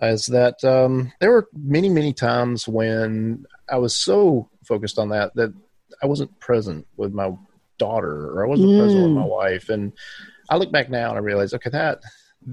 [0.00, 5.34] is that um, there were many, many times when I was so focused on that
[5.34, 5.52] that
[6.02, 7.32] I wasn't present with my
[7.78, 8.80] daughter or I wasn't mm.
[8.80, 9.28] present with my mm.
[9.28, 9.68] wife.
[9.68, 9.92] And
[10.48, 12.00] I look back now and I realize, okay, that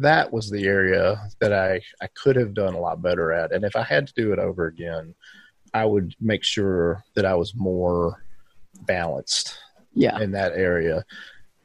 [0.02, 3.52] that was the area that I, I could have done a lot better at.
[3.52, 5.16] And if I had to do it over again,
[5.74, 8.24] I would make sure that I was more
[8.82, 9.58] balanced
[9.94, 10.20] yeah.
[10.20, 11.06] in that area.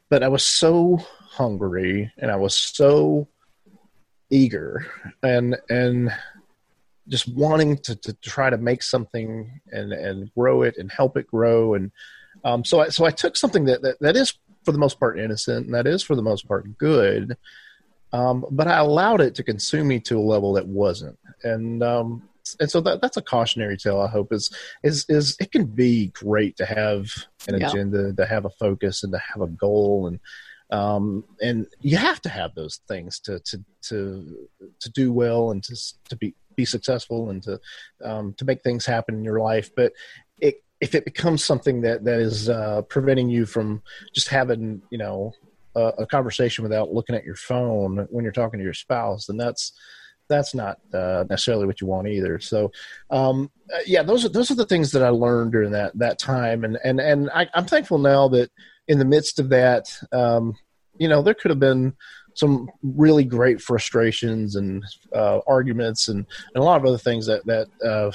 [0.09, 0.97] But I was so
[1.29, 3.27] hungry and I was so
[4.29, 4.85] eager
[5.23, 6.11] and and
[7.07, 11.27] just wanting to, to try to make something and, and grow it and help it
[11.27, 11.91] grow and
[12.45, 15.19] um, so I so I took something that, that, that is for the most part
[15.19, 17.37] innocent and that is for the most part good
[18.13, 22.23] um, but I allowed it to consume me to a level that wasn't, and um,
[22.59, 24.01] and so that that's a cautionary tale.
[24.01, 27.07] I hope is is is it can be great to have
[27.47, 27.69] an yeah.
[27.69, 30.19] agenda, to have a focus, and to have a goal, and
[30.71, 34.47] um, and you have to have those things to to to
[34.79, 35.75] to do well and to
[36.09, 37.59] to be be successful and to
[38.03, 39.69] um, to make things happen in your life.
[39.75, 39.93] But
[40.39, 43.81] it, if it becomes something that that is uh, preventing you from
[44.13, 45.33] just having you know
[45.75, 49.37] a, a, conversation without looking at your phone when you're talking to your spouse, then
[49.37, 49.73] that's
[50.31, 52.39] that's not uh, necessarily what you want either.
[52.39, 52.71] So,
[53.09, 56.17] um, uh, yeah, those are those are the things that I learned during that that
[56.19, 58.49] time, and and and I, am thankful now that
[58.87, 60.55] in the midst of that, um,
[60.97, 61.93] you know, there could have been
[62.33, 67.45] some really great frustrations and uh, arguments and, and a lot of other things that
[67.45, 68.11] that uh,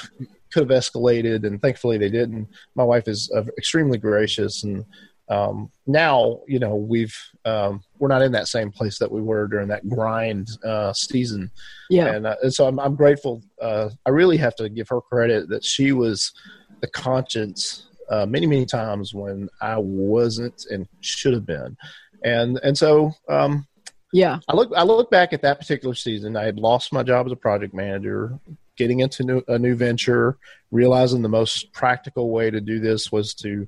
[0.53, 2.49] could have escalated, and thankfully they didn't.
[2.75, 4.85] My wife is uh, extremely gracious and
[5.29, 9.47] um, now you know we've um, we're not in that same place that we were
[9.47, 11.51] during that grind uh, season.
[11.91, 12.15] Yeah.
[12.15, 15.49] And, uh, and so I'm, I'm grateful uh, i really have to give her credit
[15.49, 16.33] that she was
[16.81, 21.77] the conscience uh, many many times when i wasn't and should have been.
[22.25, 23.67] And and so um,
[24.13, 24.39] yeah.
[24.49, 26.37] I look i look back at that particular season.
[26.37, 28.39] I had lost my job as a project manager
[28.77, 30.37] getting into new, a new venture
[30.71, 33.67] realizing the most practical way to do this was to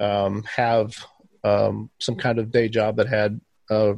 [0.00, 0.94] um, have
[1.44, 3.94] um, some kind of day job that had uh,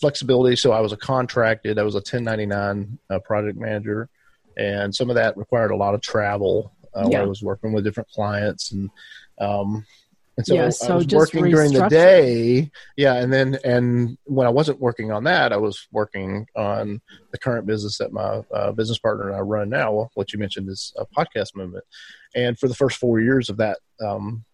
[0.00, 0.56] flexibility.
[0.56, 4.08] So I was a contracted, I was a 1099 uh, project manager,
[4.56, 7.18] and some of that required a lot of travel uh, yeah.
[7.18, 8.90] where I was working with different clients and.
[9.40, 9.84] Um,
[10.38, 12.70] And so, Yeah, I so was just working during the day.
[12.96, 17.00] Yeah, and then and when I wasn't working on that, I was working on
[17.32, 20.08] the current business that my uh, business partner and I run now.
[20.14, 21.84] What you mentioned is a podcast movement,
[22.36, 24.44] and for the first four years of that um,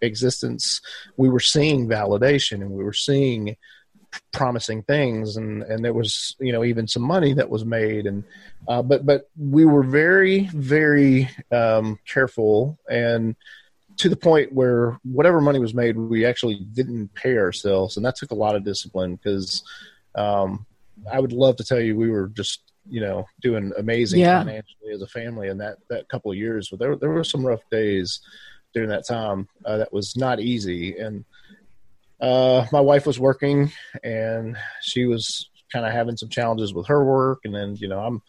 [0.00, 0.80] existence,
[1.16, 3.56] we were seeing validation and we were seeing
[4.32, 5.36] promising things.
[5.36, 8.06] And and there was you know even some money that was made.
[8.06, 8.24] And
[8.68, 13.36] uh, but but we were very very um, careful and
[13.96, 17.96] to the point where whatever money was made we actually didn't pay ourselves.
[17.96, 19.62] And that took a lot of discipline because
[20.16, 20.66] um,
[21.12, 24.38] i would love to tell you we were just you know doing amazing Yeah.
[24.40, 26.68] financially as a family in that that couple of years.
[26.70, 28.20] But there, there were some rough days
[28.74, 31.24] during that time uh, that was not easy and
[32.20, 33.70] uh, my wife was working
[34.02, 38.00] and she was kind of having some challenges with her work and then you know
[38.00, 38.20] i'm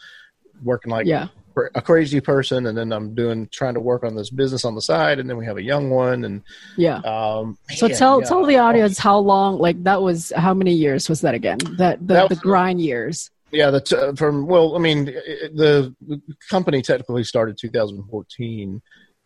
[0.64, 1.28] working like yeah.
[1.76, 4.82] a crazy person and then i'm doing trying to work on this business on the
[4.82, 6.42] side and then we have a young one and
[6.78, 6.98] Yeah.
[7.00, 8.28] um So man, tell yeah.
[8.28, 11.58] tell the audience how long like that was how many years was that again?
[11.78, 13.32] That the, That the grind years.
[13.52, 18.82] yeah the t- from well i mean it- the, the company technically started 2014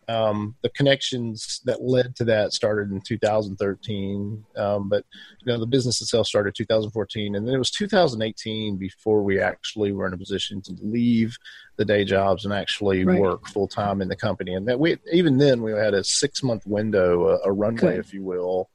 [0.10, 5.06] um, the connections that led to that started in 2013 um, but
[5.40, 9.92] you know the business itself started 2014 and then it was 2018 before we actually
[9.92, 11.38] were in a position to leave
[11.78, 13.20] the day jobs and actually Right.
[13.20, 16.42] work full time in the company and that we even then we had a six
[16.44, 18.00] month window a, a runway Good.
[18.00, 18.70] if you will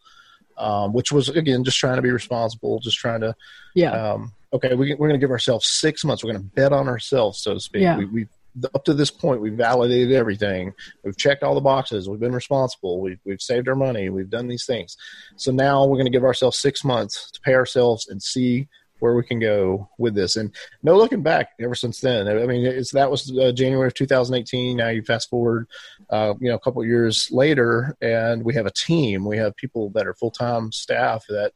[0.56, 3.34] um, which was again just trying to be responsible just trying to
[3.74, 3.90] Yeah.
[3.90, 6.22] um, okay, we, we're going to give ourselves six months.
[6.22, 7.82] We're going to bet on ourselves, so to speak.
[7.82, 7.98] Yeah.
[7.98, 8.26] We, we
[8.74, 10.72] up to this point, we've validated everything.
[11.02, 12.08] We've checked all the boxes.
[12.08, 13.00] We've been responsible.
[13.00, 14.08] We've, we've saved our money.
[14.10, 14.96] We've done these things.
[15.36, 18.68] So now we're going to give ourselves six months to pay ourselves and see
[19.00, 20.36] where we can go with this.
[20.36, 22.28] And no looking back ever since then.
[22.28, 24.76] I mean, it's that was uh, January of 2018.
[24.76, 25.66] Now you fast forward,
[26.10, 29.24] uh, you know, a couple years later, and we have a team.
[29.26, 31.52] We have people that are full time staff that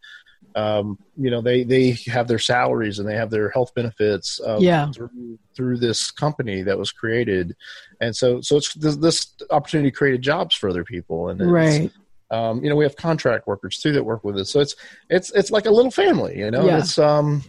[0.54, 4.58] um, you know they they have their salaries and they have their health benefits uh,
[4.60, 4.90] Yeah.
[4.92, 7.54] through, through this company that was created
[8.00, 11.92] and so so it's this, this opportunity created jobs for other people and it's, Right.
[12.30, 14.74] um, you know we have contract workers too that work with us so it's
[15.10, 16.78] it's it's like a little family you know Yeah.
[16.78, 17.42] it's um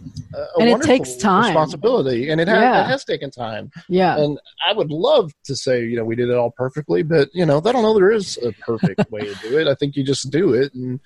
[0.58, 1.44] And it takes time.
[1.46, 2.80] responsibility and it has, Yeah.
[2.82, 4.16] it has taken time Yeah.
[4.18, 7.44] and I would love to say, you know, we did it all perfectly, but you
[7.46, 9.66] know, I don't know there is a perfect way to do it.
[9.66, 10.72] I think you just do it.
[10.74, 11.00] And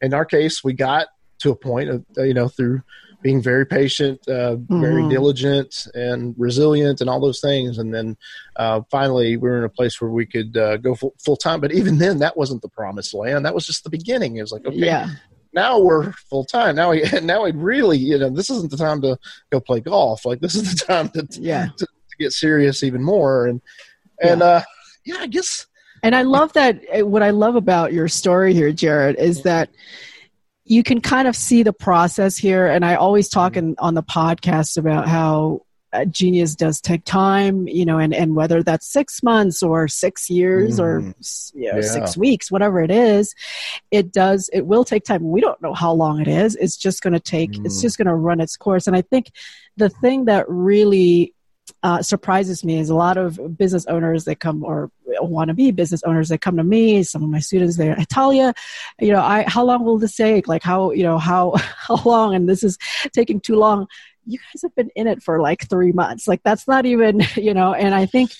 [0.00, 1.06] in our case, we got
[1.40, 2.82] to a point of, uh, you know, through
[3.22, 5.10] being very patient, uh, very Mhm.
[5.10, 7.76] diligent and resilient and all those things.
[7.76, 8.16] And then
[8.56, 11.60] uh, finally we were in a place where we could uh, go full, full time.
[11.60, 13.44] But even then that wasn't the promised land.
[13.44, 14.36] That was just the beginning.
[14.36, 15.08] It was like, okay, Yeah.
[15.52, 16.76] now we're full time.
[16.76, 19.18] Now we, now we really, you know, this isn't the time to
[19.52, 20.24] go play golf.
[20.24, 21.68] Like this is the time to, Yeah.
[21.76, 21.86] to
[22.18, 23.62] get serious even more and
[24.22, 24.60] and uh
[25.06, 25.66] yeah i guess
[26.02, 26.78] And I love that.
[26.94, 29.70] uh, What I love about your story here, Jared, is that
[30.70, 32.68] you can kind of see the process here.
[32.68, 37.66] And I always talk in, on the podcast about how uh, genius does take time,
[37.66, 41.52] you know, and, and whether that's six months or six years or Mhm.
[41.56, 41.82] you know, Yeah.
[41.82, 43.34] six weeks, whatever it is,
[43.90, 45.28] it does, it will take time.
[45.28, 46.54] We don't know how long it is.
[46.54, 47.82] It's just going to take, it's Mm.
[47.82, 48.86] just going to run its course.
[48.86, 49.32] And I think
[49.76, 51.34] the thing that really
[51.82, 55.70] uh, surprises me is a lot of business owners that come or want to be
[55.70, 57.02] business owners that come to me.
[57.02, 58.54] Some of my students, they're Talia,
[59.00, 60.48] you know, I how long will this take?
[60.48, 62.34] Like how you know how how long?
[62.34, 62.78] And this is
[63.12, 63.86] taking too long.
[64.26, 66.28] You guys have been in it for like three months.
[66.28, 67.74] Like that's not even you know.
[67.74, 68.30] And I think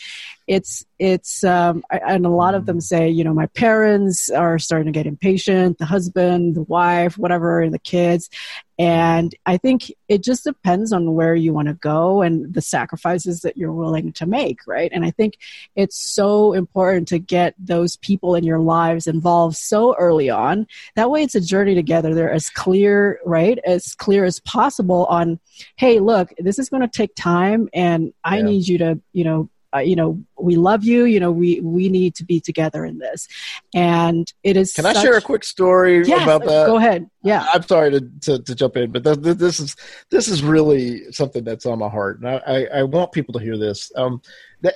[0.50, 4.86] it's it's um, and a lot of them say you know my parents are starting
[4.92, 5.78] to get impatient.
[5.78, 8.28] The husband, the wife, whatever, and the kids.
[8.76, 13.42] And I think it just depends on where you want to go and the sacrifices
[13.42, 14.90] that you're willing to make, right?
[14.92, 15.34] And I think
[15.76, 20.66] it's so important to get those people in your lives involved so early on.
[20.96, 22.12] That way it's a journey together.
[22.14, 23.58] They're as clear, right?
[23.66, 25.38] As clear as possible on,
[25.76, 28.44] hey, look, this is going to take time and I Yeah.
[28.44, 31.04] need you to, you know, uh, you know, we love you.
[31.04, 33.28] You know, we we need to be together in this,
[33.74, 34.72] and it is.
[34.72, 37.08] can i share a quick story Yes, about that Go ahead.
[37.22, 37.46] Yeah.
[37.52, 39.76] i'm sorry to, to, to jump in but th- th- this is
[40.10, 43.40] this is really something that's on my heart and i i, I want people to
[43.40, 44.22] hear this um
[44.62, 44.74] that,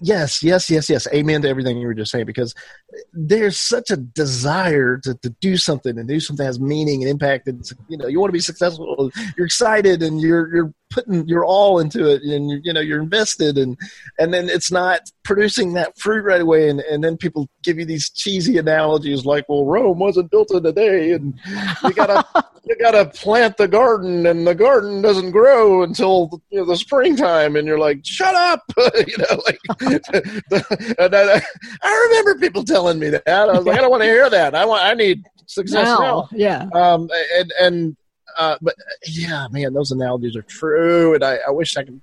[0.00, 2.54] yes yes yes yes amen to everything you were just saying because
[3.12, 7.10] there's such a desire to, to do something and do something that has meaning and
[7.10, 11.26] impact and you know you want to be successful you're excited and you're you're putting
[11.26, 13.76] your all into it and you you know you're invested and
[14.18, 16.68] and then it's not producing that fruit right away.
[16.68, 20.64] And, and then people give you these cheesy analogies like, well, Rome wasn't built in
[20.64, 21.34] a day and
[21.82, 22.24] you gotta,
[22.64, 27.56] you gotta plant the garden and the garden doesn't grow until you know, the springtime.
[27.56, 28.62] And you're like, shut up.
[29.06, 31.42] you know, like, I,
[31.82, 33.26] I remember people telling me that.
[33.26, 34.54] I was like, I don't want to hear that.
[34.54, 35.98] I want, I need success now.
[35.98, 36.28] now.
[36.32, 36.68] Yeah.
[36.74, 37.96] Um, and, and,
[38.38, 38.74] uh, but
[39.06, 41.14] yeah, man, those analogies are true.
[41.14, 42.00] And I, I wish I could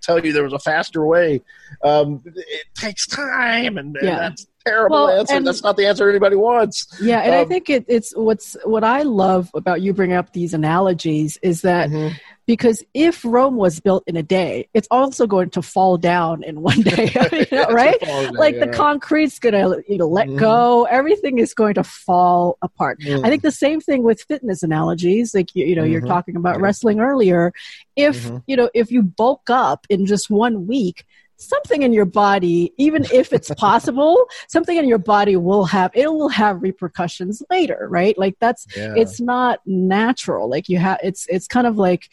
[0.00, 1.40] tell you there was a faster way.
[1.82, 4.10] Um, it takes time, and, yeah.
[4.10, 5.34] and that's terrible well, answer.
[5.34, 6.86] And, that's not the answer anybody wants.
[7.00, 10.32] Yeah, and um, I think it, it's what's what I love about you bringing up
[10.32, 11.90] these analogies is that.
[11.90, 16.42] Mm-hmm because if Rome was built in a day, it's also going to fall down
[16.42, 17.98] in one day, you know, right?
[18.00, 18.66] Day, like yeah.
[18.66, 20.38] the concrete's going to you know let mm-hmm.
[20.38, 20.84] go.
[20.84, 23.00] Everything is going to fall apart.
[23.00, 23.24] Mm-hmm.
[23.24, 25.34] I think the same thing with fitness analogies.
[25.34, 25.92] Like you, you know, mm-hmm.
[25.92, 27.52] you're talking about wrestling earlier.
[27.94, 28.38] If mm-hmm.
[28.46, 31.06] you know, if you bulk up in just one week,
[31.46, 36.12] something in your body, even if it's possible, something in your body will have it
[36.12, 38.16] will have repercussions later, right?
[38.18, 38.94] Like that's yeah.
[38.96, 40.48] it's not natural.
[40.48, 42.08] Like you have it's it's kind of like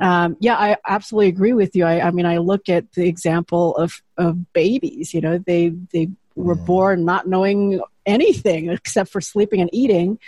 [0.00, 1.84] um, yeah, I absolutely agree with you.
[1.84, 5.14] I, I mean, I look at the example of, of babies.
[5.14, 6.66] You know, they they were mm.
[6.66, 10.18] born not knowing anything except for sleeping and eating.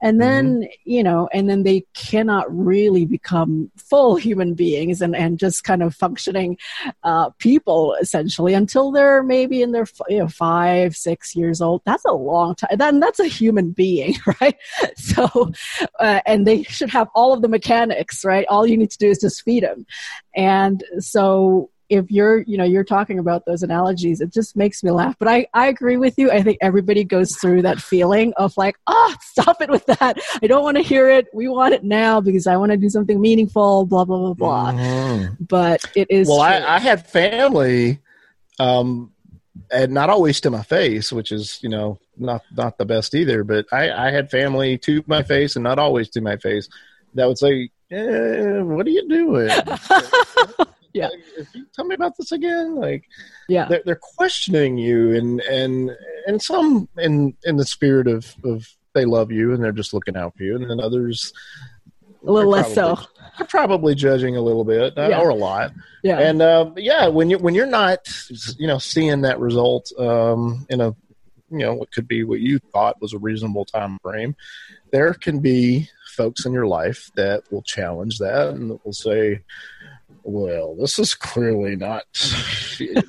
[0.00, 0.90] And then mm-hmm.
[0.90, 5.82] you know and then they cannot really become full human beings and, and just kind
[5.82, 6.56] of functioning
[7.02, 11.82] uh, people essentially until they're maybe in their you know five six years old.
[11.84, 14.56] That's a long time then that's a human being right?
[14.96, 15.52] So
[15.98, 18.46] uh, and they should have all of the mechanics right?
[18.48, 19.86] All you need to do is just feed them
[20.34, 24.90] and so if you're you know you're talking about those analogies it just makes me
[24.90, 25.16] laugh.
[25.18, 26.30] But i i agree with you.
[26.30, 30.18] I think everybody goes through that feeling of like oh stop it with that.
[30.42, 31.26] I don't want to hear it.
[31.32, 34.72] We want it now because i want to do something meaningful blah blah blah blah.
[34.72, 35.44] Mm-hmm.
[35.44, 38.00] but it is well I, I, had family
[38.58, 39.12] um
[39.70, 43.44] and not always to my face which is you know not not the best either
[43.44, 46.68] but i i had family to my face and not always to my face
[47.14, 49.50] that would say eh, what are you doing
[50.98, 51.08] yeah.
[51.74, 52.74] tell me about this again.
[52.76, 53.04] Like,
[53.48, 55.90] yeah, they're, they're, questioning you, and and
[56.26, 60.16] and some in in the spirit of of they love you and they're just looking
[60.16, 61.32] out for you, and then others
[62.26, 62.98] a little less so.
[63.36, 65.20] They're probably judging a little bit uh, yeah.
[65.20, 65.72] or a lot.
[66.02, 68.08] Yeah, and uh, yeah, when you when you're not,
[68.58, 70.94] you know, seeing that result um, in a
[71.50, 74.34] you know what could be what you thought was a reasonable time frame,
[74.92, 79.40] there can be folks in your life that will challenge that and will say,
[80.28, 83.02] well, this is clearly not to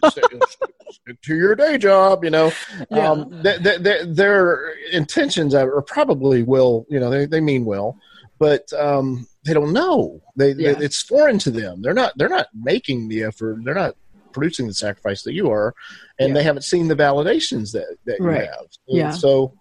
[1.28, 2.52] your day job, you know.
[2.90, 3.12] Yeah.
[3.12, 7.98] Um, th- th- th- their intentions are probably will, you know, they, they mean well,
[8.40, 10.22] but um, they don't know.
[10.36, 10.74] They, yeah.
[10.74, 11.82] they, it's foreign to them.
[11.82, 13.64] They're not they're not making the effort.
[13.64, 13.96] They're not
[14.32, 15.76] producing the sacrifice that you are,
[16.20, 16.34] and yeah.
[16.36, 18.42] they haven't seen the validations that that right.
[18.42, 18.68] you have.
[18.88, 19.12] And yeah.
[19.12, 19.54] So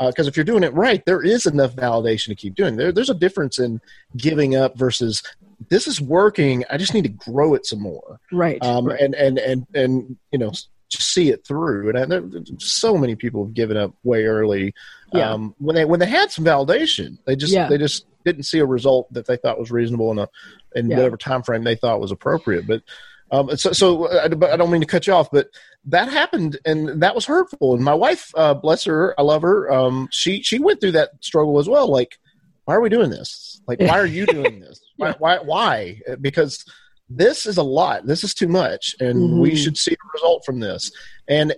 [0.00, 2.76] because uh, if you're doing it right, there is enough validation to keep doing.
[2.76, 3.80] There, there's a difference in
[4.16, 5.22] giving up versus
[5.68, 6.64] this is working.
[6.70, 8.20] I just need to grow it some more.
[8.32, 8.62] Right.
[8.62, 9.00] Um, right.
[9.00, 11.88] And and and and you know just see it through.
[11.90, 12.22] And I, there,
[12.58, 14.74] so many people have given up way early.
[15.12, 15.30] Yeah.
[15.30, 17.68] Um, when they when they had some validation, they just yeah.
[17.68, 20.28] they just didn't see a result that they thought was reasonable in a
[20.74, 20.96] in yeah.
[20.96, 22.66] whatever time frame they thought was appropriate.
[22.66, 22.82] But
[23.30, 25.48] um, so, so I, I, don't mean to cut you off, but
[25.86, 27.74] that happened, and that was hurtful.
[27.74, 29.72] And my wife, uh, bless her, I love her.
[29.72, 31.90] Um, she she went through that struggle as well.
[31.90, 32.18] Like,
[32.64, 33.60] why are we doing this?
[33.66, 34.80] Like, why are you doing this?
[34.96, 35.38] Why, why?
[35.38, 36.00] Why?
[36.20, 36.64] Because
[37.08, 38.06] this is a lot.
[38.06, 39.40] This is too much, and mm-hmm.
[39.40, 40.92] we should see a result from this.
[41.26, 41.54] And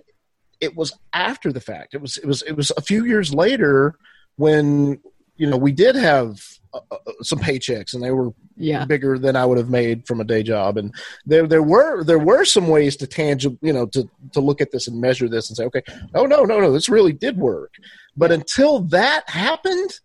[0.59, 1.93] it was after the fact.
[1.93, 3.95] It was it was it was a few years later
[4.37, 4.99] when
[5.35, 6.39] you know we did have
[6.73, 8.85] uh, uh, some paychecks and they were yeah.
[8.85, 10.93] bigger than I would have made from a day job and
[11.25, 14.71] there there were there were some ways to tangible you know to to look at
[14.71, 15.83] this and measure this and say okay
[16.15, 17.73] oh no no no this really did work
[18.17, 19.99] but until that happened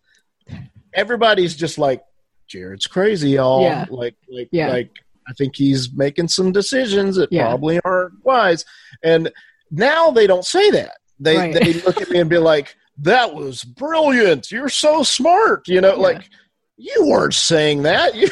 [0.95, 2.03] everybody's just like
[2.49, 3.63] Jared's crazy, y'all.
[3.63, 3.87] Yeah.
[3.91, 4.69] Like, like, yeah.
[4.69, 4.91] like,
[5.29, 7.49] I think he's making some decisions that yeah.
[7.49, 8.65] probably aren't wise.
[9.03, 9.31] And
[9.71, 10.99] now they don't say that.
[11.19, 11.55] They right.
[11.55, 14.51] they look at me and be like, "That was brilliant.
[14.51, 16.03] You're so smart." You know, yeah.
[16.03, 16.29] like
[16.77, 18.15] you weren't saying that.
[18.23, 18.29] You,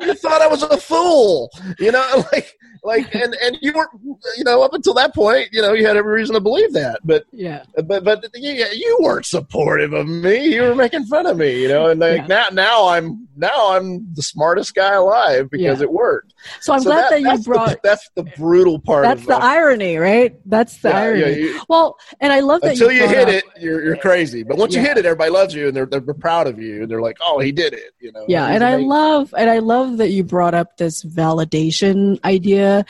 [0.00, 1.50] you thought I was a fool.
[1.78, 3.88] You know, like like and and you were
[4.36, 6.98] you know up until that point you know you had every reason to believe that
[7.04, 11.36] but yeah but but you, you weren't supportive of me you were making fun of
[11.36, 12.26] me you know and like yeah.
[12.26, 15.84] now now i'm now i'm the smartest guy alive because yeah.
[15.84, 19.04] it worked so i'm so glad that, that you brought the, that's the brutal part
[19.04, 22.90] that's the irony right that's the yeah, irony you, well and i love that until
[22.90, 25.54] you, you hit up, it you're, you're crazy but once you hit it everybody loves
[25.54, 28.10] you and they're, they're proud of you and they're like oh he did it you
[28.10, 32.84] know yeah and i love and i love that you brought up this validation idea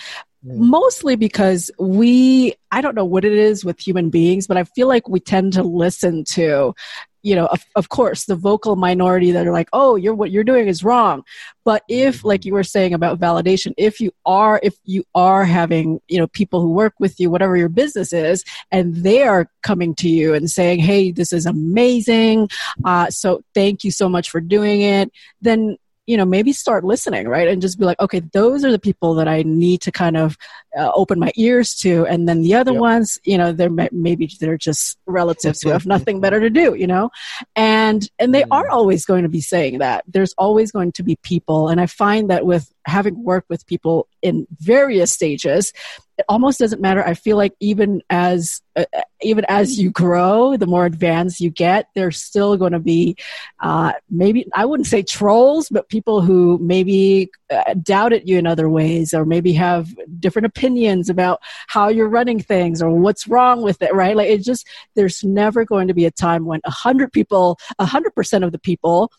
[0.45, 4.89] mostly because we i don't know what it is with human beings but i feel
[4.89, 6.75] like we tend to listen to
[7.23, 10.45] you know of, of course the vocal minority that are like oh you're what you're
[10.45, 11.23] doing is wrong.
[11.65, 16.01] But if like you were saying about validation if you are if you are having
[16.09, 19.95] you know people who work with you whatever your business is and they are coming
[19.97, 22.49] to you and saying hey this is amazing.
[22.85, 25.11] Uh, so thank you so much for doing it
[25.41, 27.49] then you know maybe start listening right?
[27.49, 30.37] And just be like okay those are the people that i need to kind of
[30.77, 32.07] uh, open my ears to.
[32.07, 32.81] And then the other yep.
[32.81, 36.87] ones you know they're maybe they're just relatives who have nothing better to do you
[36.87, 37.11] know?
[37.57, 38.73] And and they are mm.
[38.73, 40.05] always going to be saying that.
[40.07, 41.69] There's always going to be people.
[41.69, 45.73] And i find that with having worked with people in various stages
[46.19, 47.03] it almost doesn't matter.
[47.05, 48.85] I feel like even as uh,
[49.23, 53.17] even as you grow the more advanced you get there's still going to be
[53.61, 58.47] uh, maybe i wouldn't say trolls but people who maybe uh, doubt at you in
[58.47, 63.63] other ways or maybe have different opinions about how you're running things or what's wrong
[63.63, 64.17] with it right?
[64.17, 68.53] Like it just there's never going to be a time when 100 people 100% of
[68.53, 69.13] the people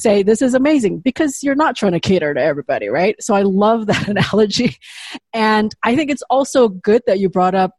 [0.00, 3.16] say this is amazing because you're not trying to cater to everybody, right?
[3.22, 4.76] So I love that analogy.
[5.32, 7.72] And I think it's also good that you brought up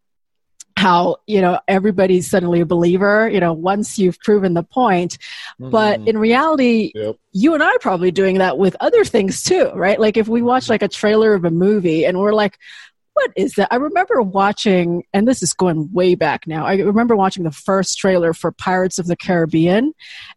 [0.77, 5.17] how you know everybody's suddenly a believer you know once you've proven the point
[5.59, 5.69] mm-hmm.
[5.69, 7.17] but in reality yep.
[7.33, 10.41] you and i are probably doing that with other things too right like if we
[10.41, 12.57] watch like a trailer of a movie and we're like
[13.13, 13.67] what is that?
[13.71, 16.65] I remember watching, and this is going way back now.
[16.65, 19.93] I remember watching the first trailer for Pirates of the Caribbean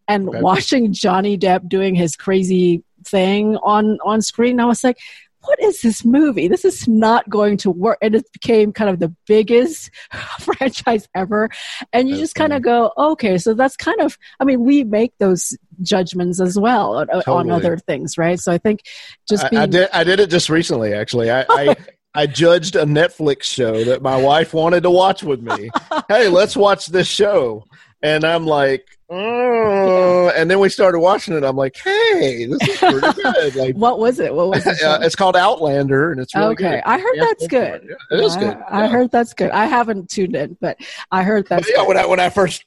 [0.09, 0.41] and okay.
[0.41, 4.59] watching Johnny Depp doing his crazy thing on on screen.
[4.61, 4.99] I was like,
[5.45, 6.49] what is this movie?
[6.49, 7.99] This is not going to work.
[8.01, 9.91] And it became kind of the biggest
[10.41, 11.51] franchise ever.
[11.93, 14.85] And you that's just kind of go, okay, so that's kind of, I mean, we
[14.85, 17.37] make those judgments as well on, totally.
[17.37, 18.39] on other things, right?
[18.39, 18.83] So I think
[19.29, 19.61] just being.
[19.61, 21.31] I, I, did, I did it just recently, actually.
[21.31, 21.77] I, I
[22.15, 25.71] I judged a Netflix show that my wife wanted to watch with me.
[26.09, 27.65] hey, let's watch this show.
[28.03, 30.31] And I'm like, oh.
[30.37, 31.43] and then we started watching it.
[31.43, 33.57] I'm like, hey, this is pretty good.
[33.57, 34.33] Like, what was it?
[34.33, 34.81] What was it?
[34.83, 36.71] Uh, it's called Outlander, and it's really okay.
[36.77, 36.83] Good.
[36.85, 37.87] I heard yeah, that's good.
[37.89, 38.59] Yeah, it is good.
[38.69, 39.51] I, I, heard that's good.
[39.51, 40.79] I haven't tuned in, but
[41.11, 41.69] I heard that's.
[41.75, 42.67] yeah, when I when I first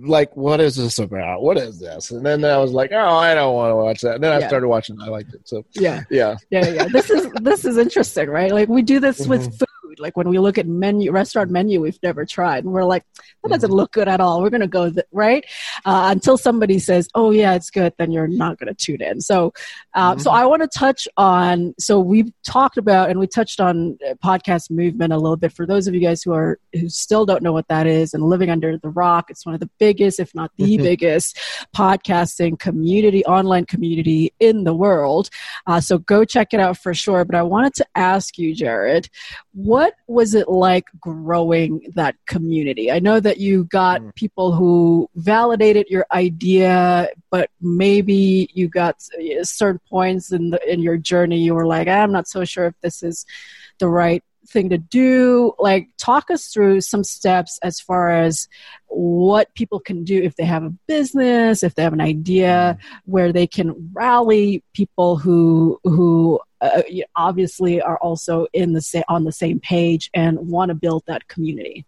[0.00, 1.42] like, what is this about?
[1.42, 2.10] What is this?
[2.10, 4.16] And then I was like, oh, I don't want to watch that.
[4.16, 5.00] And then I started watching.
[5.00, 5.40] I liked it.
[5.44, 6.84] So yeah, yeah, yeah, yeah.
[6.86, 8.52] This is this is interesting, right?
[8.52, 9.30] Like we do this mm-hmm.
[9.30, 9.68] with food.
[10.02, 13.04] Like when we look at menu, restaurant menu, we've never tried, and we're like,
[13.42, 13.76] that doesn't mm-hmm.
[13.76, 14.42] look good at all.
[14.42, 15.44] We're gonna go th- right
[15.84, 19.20] uh, until somebody says, "Oh yeah, it's good." Then you're not gonna tune in.
[19.20, 19.52] So,
[19.94, 20.20] uh, mm-hmm.
[20.20, 21.74] so I want to touch on.
[21.78, 25.52] So we've talked about and we touched on uh, podcast movement a little bit.
[25.52, 28.24] For those of you guys who are who still don't know what that is and
[28.24, 30.82] living under the rock, it's one of the biggest, if not the mm-hmm.
[30.82, 31.38] biggest,
[31.74, 35.30] podcasting community, online community in the world.
[35.66, 37.24] Uh, so go check it out for sure.
[37.24, 39.08] But I wanted to ask you, Jared,
[39.52, 42.90] what was it like growing that community?
[42.90, 44.14] I know that you got mm.
[44.14, 49.02] people who validated your idea, but maybe you got
[49.42, 52.74] certain points in the in your journey you were like, I'm not so sure if
[52.80, 53.26] this is
[53.78, 58.48] the right thing to do like talk us through some steps as far as
[58.88, 62.84] what people can do if they have a business if they have an idea mm.
[63.04, 66.82] where they can rally people who who uh,
[67.16, 71.26] obviously are also in the sa- on the same page and want to build that
[71.26, 71.84] community.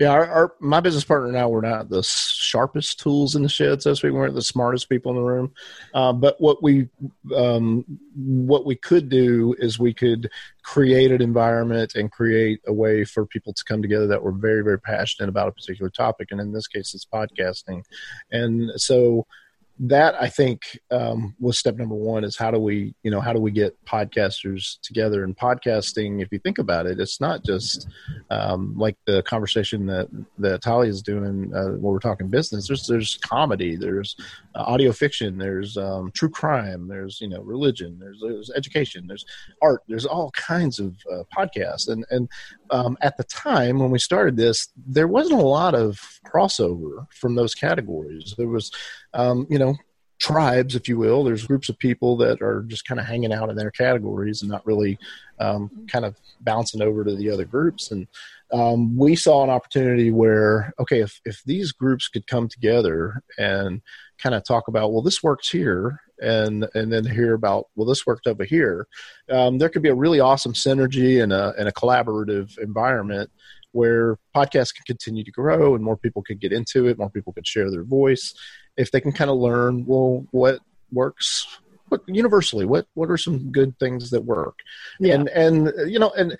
[0.00, 3.48] Yeah, our, our, my business partner and I were not the sharpest tools in the
[3.48, 4.12] shed, so to speak.
[4.12, 5.52] We weren't the smartest people in the room,
[5.94, 6.88] uh, but what we
[7.34, 7.84] um,
[8.16, 10.30] what we could do is we could
[10.64, 14.64] create an environment and create a way for people to come together that were very
[14.64, 17.84] very passionate about a particular topic, and in this case, it's podcasting,
[18.32, 19.26] and so
[19.80, 23.32] that I think um, was step number one is how do we you know how
[23.32, 26.22] do we get podcasters together and podcasting?
[26.22, 27.88] If you think about it it's not just
[28.30, 30.08] um, like the conversation that
[30.38, 32.68] that Talia is doing uh, when we're talking business.
[32.68, 34.14] There's there's comedy there's
[34.54, 39.24] uh, audio fiction there's um, true crime there's you know religion there's there's education there's
[39.60, 41.88] art there's all kinds of uh, podcasts.
[41.88, 42.28] And and
[42.70, 47.34] um, at the time when we started this there wasn't a lot of crossover from
[47.34, 48.34] those categories.
[48.38, 48.70] There was
[49.14, 49.63] um, you know,
[50.24, 51.22] tribes, if you will.
[51.22, 54.50] There's groups of people that are just kind of hanging out in their categories and
[54.50, 54.98] not really
[55.38, 57.90] um, kind of bouncing over to the other groups.
[57.90, 58.06] And
[58.50, 63.82] um, we saw an opportunity where, okay, if, if these groups could come together and
[64.16, 68.06] kind of talk about, well, this works here, and and then hear about, well, this
[68.06, 68.86] worked over here,
[69.30, 73.30] um, there could be a really awesome synergy and a, and a collaborative environment
[73.72, 77.32] where podcasts can continue to grow and more people could get into it, more people
[77.32, 78.32] could share their voice,
[78.76, 80.60] if they can kind of learn well what
[80.92, 81.46] works
[81.88, 84.58] what universally what what are some good things that work
[85.00, 85.14] yeah.
[85.14, 86.36] and and you know and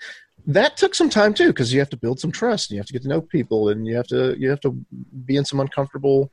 [0.47, 2.87] that took some time too because you have to build some trust and you have
[2.87, 4.71] to get to know people and you have to you have to
[5.25, 6.31] be in some uncomfortable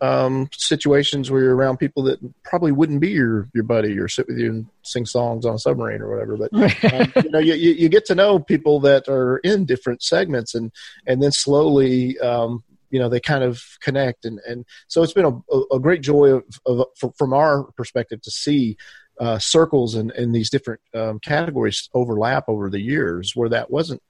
[0.00, 4.26] um, situations where you're around people that probably wouldn't be your your buddy or sit
[4.26, 6.36] with you and sing songs on a submarine or whatever.
[6.36, 10.54] But um, you know, you, you get to know people that are in different segments,
[10.54, 10.70] and
[11.06, 12.18] and then slowly.
[12.18, 12.62] Um,
[12.94, 14.24] you know they kind of connect.
[14.24, 16.86] And, and so it's been a, a great joy of, of,
[17.18, 18.76] from our perspective to see
[19.18, 24.00] uh, circles and, and these different um, categories overlap over the years where that wasn't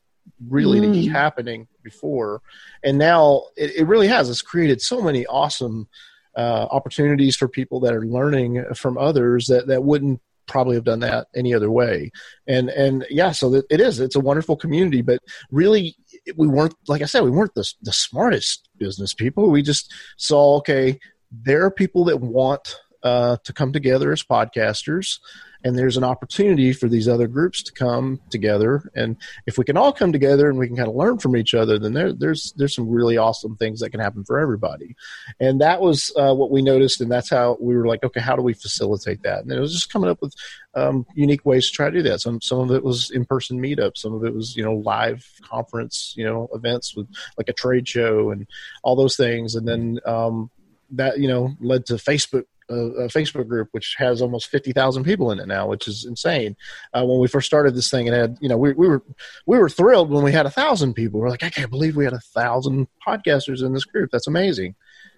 [0.50, 1.10] really mm.
[1.10, 2.42] happening before.
[2.82, 4.28] And now it, it, really has.
[4.28, 5.88] It's created so many awesome
[6.36, 11.00] uh, opportunities for people that are learning from others that, that wouldn't probably have done
[11.00, 12.10] that any other way.
[12.46, 13.98] And and yeah so it is.
[13.98, 15.20] It's a wonderful community but
[15.50, 15.96] really
[16.36, 19.50] we weren't like i said we weren't the, the smartest business people.
[19.50, 20.98] We just saw okay
[21.42, 25.20] there are people that want uh, to come together as podcasters.
[25.62, 28.90] And there's an opportunity for these other groups to come together.
[28.94, 31.54] And if we can all come together and we can kind of learn from each
[31.54, 34.94] other then there, there's there's some really awesome things that can happen for everybody.
[35.40, 37.00] And that was uh, what we noticed.
[37.00, 39.42] And that's how we were like okay how do we facilitate that?
[39.42, 40.34] And it was just coming up with
[40.74, 42.20] um, unique ways to try to do that.
[42.20, 43.98] Some some of it was in-person meetups.
[43.98, 47.06] Some of it was you know live conference you know events with
[47.38, 48.46] like a trade show and
[48.82, 49.54] all those things.
[49.54, 50.50] And then um,
[50.90, 55.04] that you know led to facebook a, a, Facebook group which has almost fifty thousand
[55.04, 56.56] people in it now, which is insane.
[56.92, 59.02] Uh, when we first started this thing, it had you know we, we were
[59.46, 61.20] we were thrilled when we had a thousand people.
[61.20, 64.10] We're like, I can't believe we had a thousand podcasters in this group.
[64.10, 64.74] That's amazing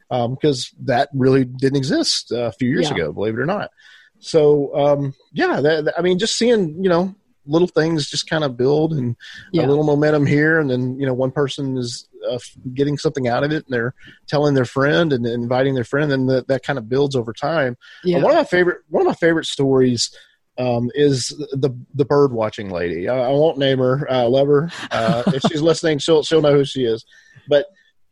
[0.08, 2.94] because um, that really didn't exist uh, a few years yeah.
[2.94, 3.70] ago, believe it or not.
[4.18, 7.14] So um, yeah, that, that, I mean, just seeing you know
[7.46, 9.16] little things just kind of build and
[9.52, 9.64] yeah.
[9.64, 12.38] a little momentum here, and then you know one person is uh,
[12.74, 13.94] getting something out of it and they're
[14.26, 17.76] telling their friend and inviting their friend and that, that kind of builds over time
[18.02, 18.18] yeah.
[18.18, 20.10] Uh, one of my favorite one of my favorite stories
[20.58, 23.08] um, is the the bird watching lady.
[23.08, 24.10] I, I won't name her.
[24.10, 24.70] I love her.
[24.90, 27.04] Uh, if she's listening, she'll she'll know who she is.
[27.48, 27.66] But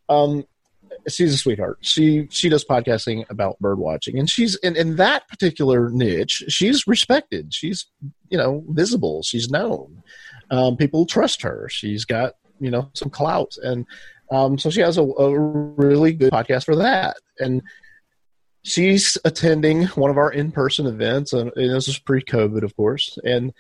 [0.09, 0.45] um,
[1.09, 1.78] she's a sweetheart.
[1.80, 6.45] She she does podcasting about bird watching, and she's in, in that particular niche.
[6.49, 7.53] She's respected.
[7.53, 7.86] She's
[8.28, 9.22] you know visible.
[9.22, 10.03] She's known.
[10.51, 11.68] Um, people trust her.
[11.70, 13.86] She's got you know some clout, and
[14.30, 17.16] um, so she has a, a really good podcast for that.
[17.38, 17.62] And
[18.64, 23.18] she's attending one of our in-person events and, this was pre-covid of course.
[23.24, 23.52] And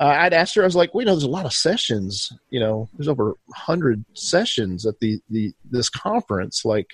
[0.00, 2.32] uh, i'd asked her i was like well you know there's a lot of sessions
[2.50, 6.64] you know there's over 100 sessions at the, the this conference.
[6.64, 6.90] Like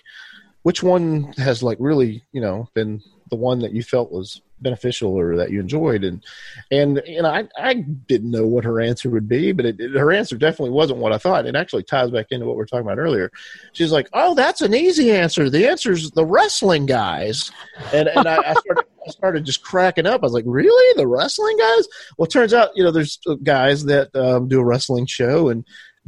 [0.62, 3.00] which one has like really you know been
[3.30, 6.04] the one that you felt was beneficial or that you enjoyed.
[6.04, 6.24] And
[6.70, 9.92] and you know I, I didn't know what her answer would be but it, it,
[9.92, 11.46] her answer definitely wasn't what I thought.
[11.46, 13.30] It actually ties back into what we are talking about earlier.
[13.72, 15.50] She's like oh that's an easy answer.
[15.50, 17.50] The answer is the wrestling guys.
[17.92, 20.22] And and I, I started started just cracking up.
[20.22, 20.94] I was like really?
[20.96, 21.88] The wrestling guys?
[22.16, 25.64] Well it turns out you know there's guys that um, do a wrestling show and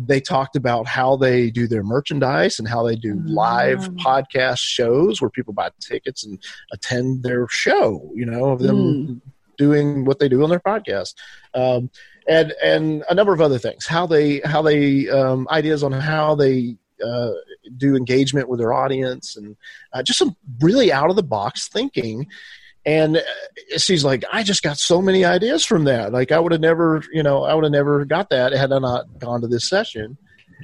[0.07, 3.97] they talked about how they do their merchandise and how they do live mm.
[3.99, 6.39] podcast shows where people buy tickets and
[6.73, 9.21] attend their show, you know, of them mm.
[9.59, 11.15] doing what they do on their podcast.
[11.55, 11.91] Um,
[12.29, 16.35] and, and a number of other things, how they, how they, um, ideas on how
[16.35, 17.33] they, uh,
[17.77, 19.57] do engagement with their audience and
[19.93, 22.27] uh, just some really out of the box thinking
[22.87, 23.21] and uh,
[23.79, 26.13] she's like i just got so many ideas from that.
[26.13, 28.79] Like i would have never you know i would have never got that had i
[28.79, 30.17] not gone to this session.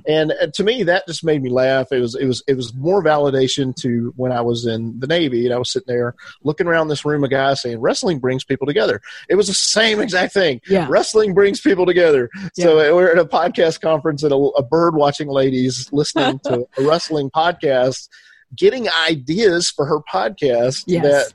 [0.07, 1.91] And, and, to me that just made me laugh.
[1.91, 5.47] It was it was it was more validation to when i was in the navy.
[5.47, 8.67] And i was sitting there looking around this room of guys saying wrestling brings people
[8.67, 9.01] together.
[9.29, 10.61] It was the same exact thing.
[10.69, 10.87] Yeah.
[10.89, 12.31] wrestling brings people together.
[12.57, 12.65] Yeah.
[12.65, 16.83] so we're at a podcast conference and a, a bird watching ladies listening to a
[16.83, 18.09] wrestling podcast
[18.55, 21.03] getting ideas for her podcast yes.
[21.03, 21.33] that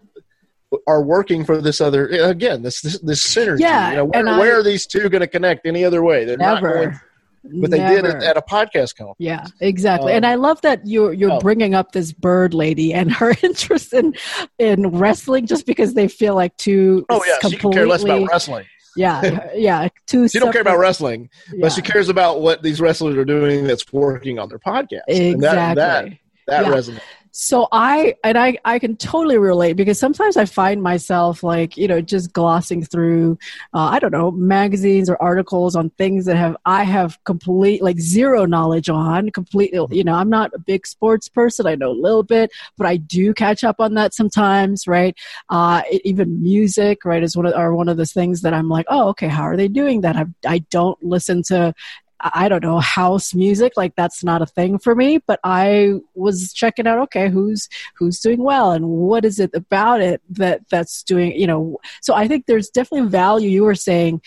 [0.88, 3.59] are working for this other again this this, this synergy.
[3.61, 6.26] Yeah, you know, where, I, where, are these two going to connect any other way?
[6.26, 6.67] They're never.
[6.67, 6.99] not going.
[7.43, 7.95] But they Never.
[7.95, 9.15] did it at a podcast conference.
[9.17, 10.11] Yeah, exactly.
[10.11, 11.39] Um, and I love that you're you're oh.
[11.39, 14.13] bringing up this bird lady and her interest in
[14.59, 17.03] in wrestling just because they feel like two.
[17.09, 18.67] Oh yeah, she can care less about wrestling.
[18.95, 19.88] Yeah, yeah.
[20.05, 20.28] Two.
[20.28, 21.61] she don't care about wrestling, yeah.
[21.61, 25.01] but she cares about what these wrestlers are doing that's working on their podcast.
[25.07, 25.32] Exactly.
[25.32, 26.05] And that that,
[26.45, 26.72] that yeah.
[26.72, 27.01] resonates
[27.32, 31.88] so i and i i can totally relate because sometimes i find myself like you
[31.88, 33.38] know just glossing through
[33.74, 38.00] uh, i don't know magazines or articles on things that have i have complete like
[38.00, 42.02] zero knowledge on completely you know i'm not a big sports person i know a
[42.02, 45.18] little bit but i do catch up on that sometimes right?
[45.50, 48.86] Uh, even music right is one of are one of those things that i'm like
[48.90, 50.16] oh okay how are they doing that?
[50.16, 51.74] I, I don't listen to
[52.22, 53.74] I don't know, house music.
[53.76, 58.19] Like that's not a thing for me, but I was checking out, okay, who's, who's
[58.19, 62.28] doing well and what is it about it that that's doing, you know, so I
[62.28, 64.22] think there's definitely value you were saying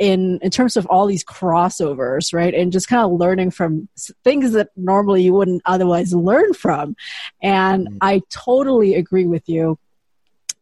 [0.00, 3.86] in in terms of all these crossovers right and just kind of learning from
[4.24, 6.96] things that normally you wouldn't otherwise learn from
[7.42, 7.98] and mm-hmm.
[8.00, 9.78] i totally agree with you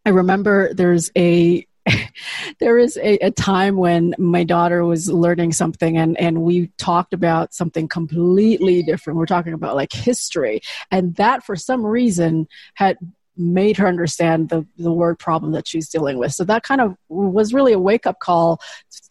[0.04, 1.64] i remember there's a
[2.61, 7.12] there is a, a, time when my daughter was learning something and, and we talked
[7.12, 9.18] about something completely different.
[9.18, 10.61] We're talking about like history.
[10.91, 12.99] And that for some reason had
[13.36, 16.34] made her understand the, the word problem that she's dealing with.
[16.34, 18.61] So that kind of was really a wake up call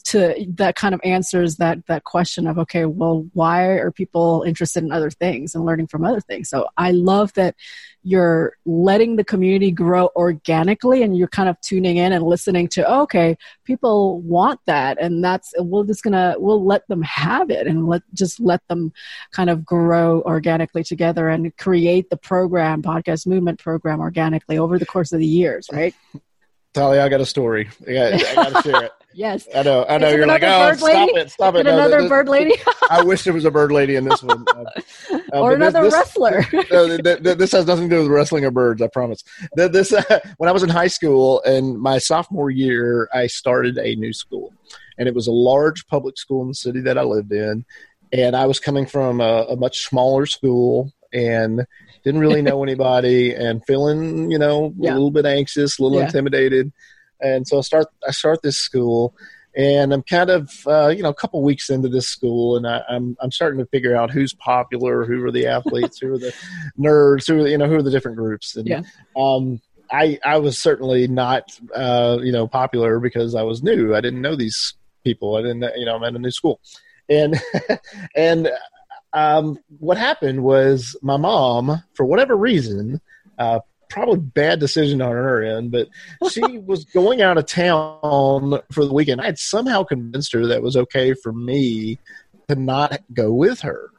[0.08, 4.82] to that kind of answers that that question of okay well why are people interested
[4.82, 7.56] in other things and learning from other things so i love that
[8.08, 12.88] you're letting the community grow organically and you're kind of tuning in and listening to
[12.88, 17.68] oh, okay people want that and that's we're just gonna we'll let them have it
[17.68, 18.94] and let just let them
[19.32, 24.86] kind of grow organically together and create the program podcast movement program organically over the
[24.86, 25.94] course of the years right
[26.74, 27.70] Tali, I got a story.
[27.88, 28.92] I got, I got to share it.
[29.14, 29.48] yes.
[29.56, 29.84] I know.
[29.90, 30.10] I know.
[30.10, 31.62] You're like, oh, stop it, stop it.
[31.62, 31.64] it.
[31.64, 32.54] No, another this, bird lady.
[32.92, 34.46] I wish there was a bird lady in this one.
[35.34, 36.46] Uh, or another this, wrestler.
[36.72, 38.82] no, this has nothing to do with wrestling or birds.
[38.82, 39.24] I promise.
[39.56, 43.96] This uh, when I was in high school and my sophomore year, I started a
[43.96, 44.54] new school,
[44.98, 47.66] and it was a large public school in the city that I lived in,
[48.14, 51.66] and I was coming from a, a much smaller school and
[52.04, 54.92] didn't really know anybody and feeling you know yeah.
[54.92, 56.06] a little bit anxious a little yeah.
[56.06, 56.72] intimidated
[57.22, 59.16] and so i start i start this school
[59.58, 62.78] and i'm kind of uh, you know a couple weeks into this school and I,
[62.78, 66.20] am I'm, I'm starting to figure out who's popular who are the athletes who are
[66.20, 66.34] the
[66.80, 68.84] nerds who are you know who are the different groups and yeah.
[69.18, 73.96] um I, I was certainly not, uh, you know, popular because I was new.
[73.96, 74.74] I didn't know these
[75.06, 75.38] people.
[75.38, 76.60] I didn't, you know, I'm at a new school,
[77.10, 77.40] and
[78.16, 78.50] and
[79.14, 83.02] um, what happened was my mom, for whatever reason,
[83.38, 83.60] uh,
[83.90, 85.88] probably bad decision on her end, but
[86.32, 89.22] she was going out of town for the weekend.
[89.22, 92.00] I had somehow convinced her that it was okay for me
[92.48, 93.92] to not go with her.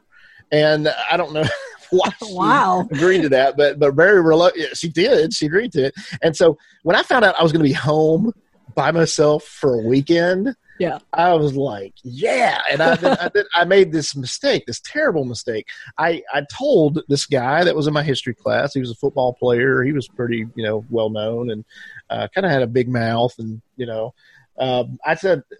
[0.51, 1.45] And I don't know
[1.89, 2.87] why wow.
[2.91, 4.77] agreed to that, but but very reluctant.
[4.77, 5.33] She did.
[5.33, 5.95] She agreed to it.
[6.21, 8.33] And so when I found out I was going to be home
[8.75, 10.99] by myself for a weekend, yeah.
[11.11, 12.61] I was like, yeah.
[12.71, 15.67] And I, I, I, made this mistake, this terrible mistake.
[15.97, 19.33] I, I told this guy that was in my history class, he was a football
[19.33, 19.83] player.
[19.83, 21.65] He was pretty, you know, well known and
[22.09, 23.35] uh, kind of had a big mouth.
[23.39, 24.13] And, you know,
[24.57, 25.55] um, I said, uh,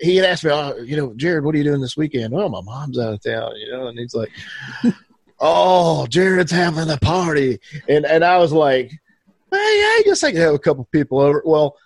[0.00, 2.32] he had asked me, oh, you know, Jared, what are you doing this weekend?
[2.32, 4.30] Well, my mom's out of town, you know, and he's like,
[5.40, 7.58] oh, Jared's having a party.
[7.86, 11.42] And, and I was like, hey, I guess I can have a couple people over.
[11.44, 11.76] Well,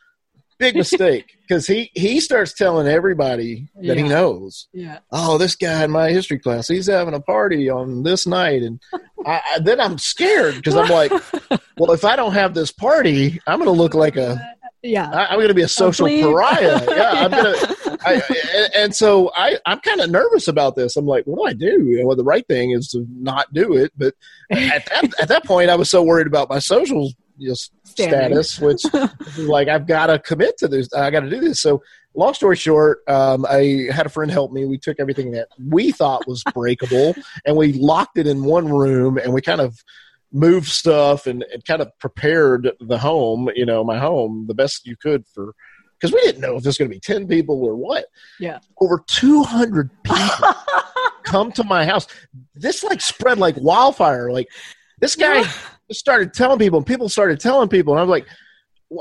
[0.62, 3.94] big mistake because he he starts telling everybody that yeah.
[3.94, 4.68] he knows.
[4.72, 5.00] Yeah.
[5.10, 8.80] Oh, this guy in my history class, he's having a party on this night, and
[9.26, 11.10] I, I, then I'm scared because I'm like,
[11.76, 14.40] well, if I don't have this party, I'm going to look like a
[14.82, 15.10] yeah.
[15.10, 16.80] I, am going to be a social pariah.
[16.90, 17.98] Yeah, I'm going to.
[18.04, 20.96] And, and, so I I'm kind of nervous about this.
[20.96, 21.84] I'm like, what do I do?
[21.84, 24.14] You know, well, the right thing is to not do it, but
[24.50, 27.54] at that at that point, I was so worried about my social you know,
[27.84, 28.82] status, which
[29.38, 30.92] like I've got to commit to this.
[30.92, 31.60] I got to do this.
[31.60, 31.82] So,
[32.14, 34.64] long story short, um, I had a friend help me.
[34.64, 37.14] We took everything that we thought was breakable
[37.46, 39.78] and we locked it in one room, and we kind of
[40.32, 43.50] moved stuff and, and kind of prepared the home.
[43.54, 45.54] You know, my home the best you could for
[46.02, 48.06] because we didn't know if there's going to be 10 people or what.
[48.40, 48.58] Yeah.
[48.80, 50.54] Over 200 people
[51.22, 52.08] come to my house.
[52.56, 54.32] This like spread like wildfire.
[54.32, 54.48] Like
[54.98, 55.44] this guy
[55.92, 58.26] started telling people, and people started telling people, and I was like,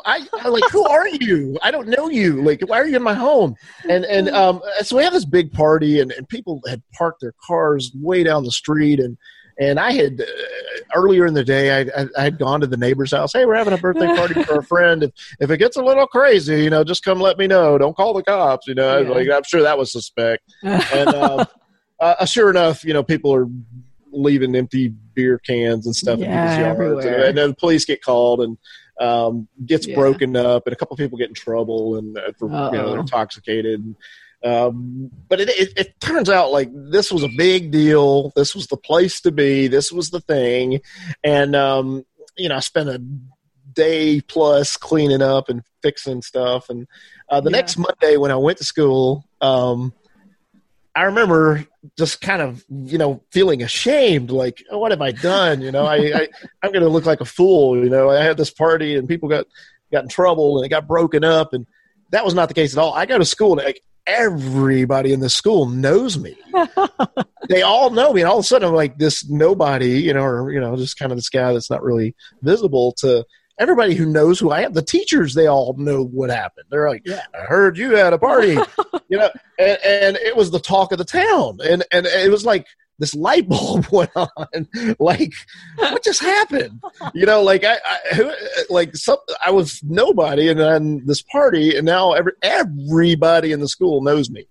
[0.05, 1.57] I, I like, who are you?
[1.61, 2.41] I don't know you.
[2.41, 3.55] Like, why are you in my home?
[3.89, 7.33] And and um, so we had this big party, and, and people had parked their
[7.45, 9.17] cars way down the street, and
[9.59, 10.25] and I had uh,
[10.95, 13.33] earlier in the day, I, I, I, had gone to the neighbor's house.
[13.33, 15.03] Hey, we're having a birthday party for a friend.
[15.03, 17.77] If if it gets a little crazy, you know, just come let me know.
[17.77, 18.67] Don't call the cops.
[18.67, 19.09] You know, yeah.
[19.09, 20.43] like I'm sure that was suspect.
[20.63, 21.45] and um,
[21.99, 23.47] uh, sure enough, you know, people are
[24.11, 27.27] leaving empty beer cans and stuff yeah, in people's yards.
[27.27, 28.57] And, then the police get called and
[28.99, 29.95] um, gets yeah.
[29.95, 32.99] broken up, and a couple people get in trouble and uh, for, you know they're
[32.99, 33.95] intoxicated.
[34.43, 38.31] Um, but it, it, it, turns out like this was a big deal.
[38.35, 39.67] This was the place to be.
[39.67, 40.81] This was the thing,
[41.23, 42.05] and um,
[42.37, 43.01] you know I spent a
[43.73, 46.69] day plus cleaning up and fixing stuff.
[46.69, 46.87] And
[47.29, 47.57] uh, the yeah.
[47.57, 49.93] next Monday when I went to school, um,
[50.95, 51.65] I remember
[51.97, 55.61] just kind of, you know, feeling ashamed, like, oh, what have I done?
[55.61, 56.27] You know, I, I
[56.61, 57.81] I'm going to look like a fool.
[57.81, 59.45] You know, I had this party and people got
[59.91, 61.65] got in trouble and it got broken up, and
[62.11, 62.93] that was not the case at all.
[62.93, 66.35] I go to school and like everybody in the school knows me.
[67.49, 70.23] they all know me, and all of a sudden I'm like this nobody, you know,
[70.23, 73.25] or you know, just kind of this guy that's not really visible to
[73.61, 76.65] everybody who knows who I am, the teachers, they all know what happened.
[76.71, 77.21] They're like, Yeah.
[77.33, 78.57] I heard you had a party,
[79.07, 81.59] you know, and, and it was the talk of the town.
[81.63, 82.65] And, and it was like
[82.97, 84.67] this light bulb went on.
[84.99, 85.31] like,
[85.77, 86.81] what just happened?
[87.13, 88.33] You know, like I, I
[88.71, 93.69] like some, I was nobody and then this party and now every, everybody in the
[93.69, 94.47] school knows me,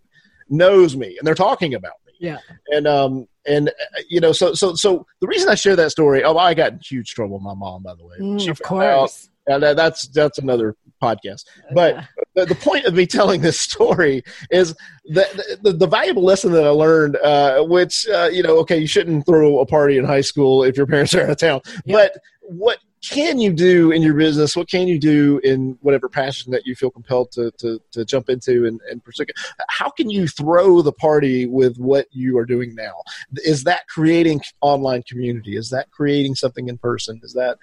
[0.49, 2.13] knows me and they're talking about me.
[2.21, 2.39] Yeah.
[2.69, 3.73] And, um, and uh,
[4.09, 6.81] you know, so, so, so the reason I share that story, oh, I got in
[6.81, 8.17] huge trouble with my mom, by the way.
[8.21, 9.29] Mm, of out- course.
[9.47, 11.45] that, that's that's another podcast.
[11.75, 12.05] But Yeah.
[12.35, 14.75] the, the point of me telling this story is
[15.15, 18.87] that the, the valuable lesson that I learned, uh, which uh, you know, okay, you
[18.87, 21.61] shouldn't throw a party in high school if your parents are out of town.
[21.87, 21.97] Yeah.
[21.97, 22.13] But
[22.43, 24.55] what can you do in your business?
[24.55, 28.29] What can you do in whatever passion that you feel compelled to to, to jump
[28.29, 29.25] into and, and pursue?
[29.69, 33.03] How can you throw the party with what you are doing now?
[33.45, 35.57] Is that creating online community?
[35.57, 37.21] Is that creating something in person?
[37.23, 37.59] Is that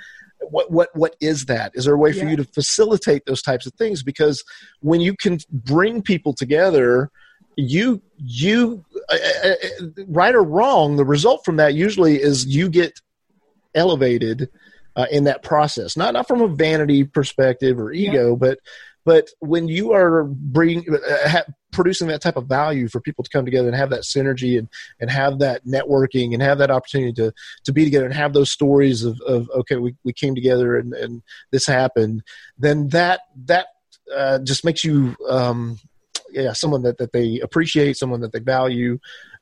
[0.49, 1.71] what what what is that?
[1.75, 2.31] Is there a way for Yeah.
[2.31, 4.01] you to facilitate those types of things?
[4.01, 4.43] Because
[4.79, 7.11] when you can bring people together,
[7.55, 12.69] you you uh, uh, uh, right or wrong, the result from that usually is you
[12.69, 12.99] get
[13.75, 14.49] elevated
[14.97, 15.95] uh, in that process.
[15.95, 18.59] Not not from a vanity perspective or ego, but
[19.05, 23.29] but when you are bringing uh, ha- producing that type of value for people to
[23.29, 24.67] come together and have that synergy and
[24.99, 27.31] and have that networking and have that opportunity to
[27.63, 30.93] to be together and have those stories of, of okay we, we came together and,
[30.93, 31.21] and
[31.51, 32.23] this happened
[32.57, 33.67] then that that
[34.13, 35.77] uh, just makes you um,
[36.31, 38.97] yeah someone that, that they appreciate someone that they value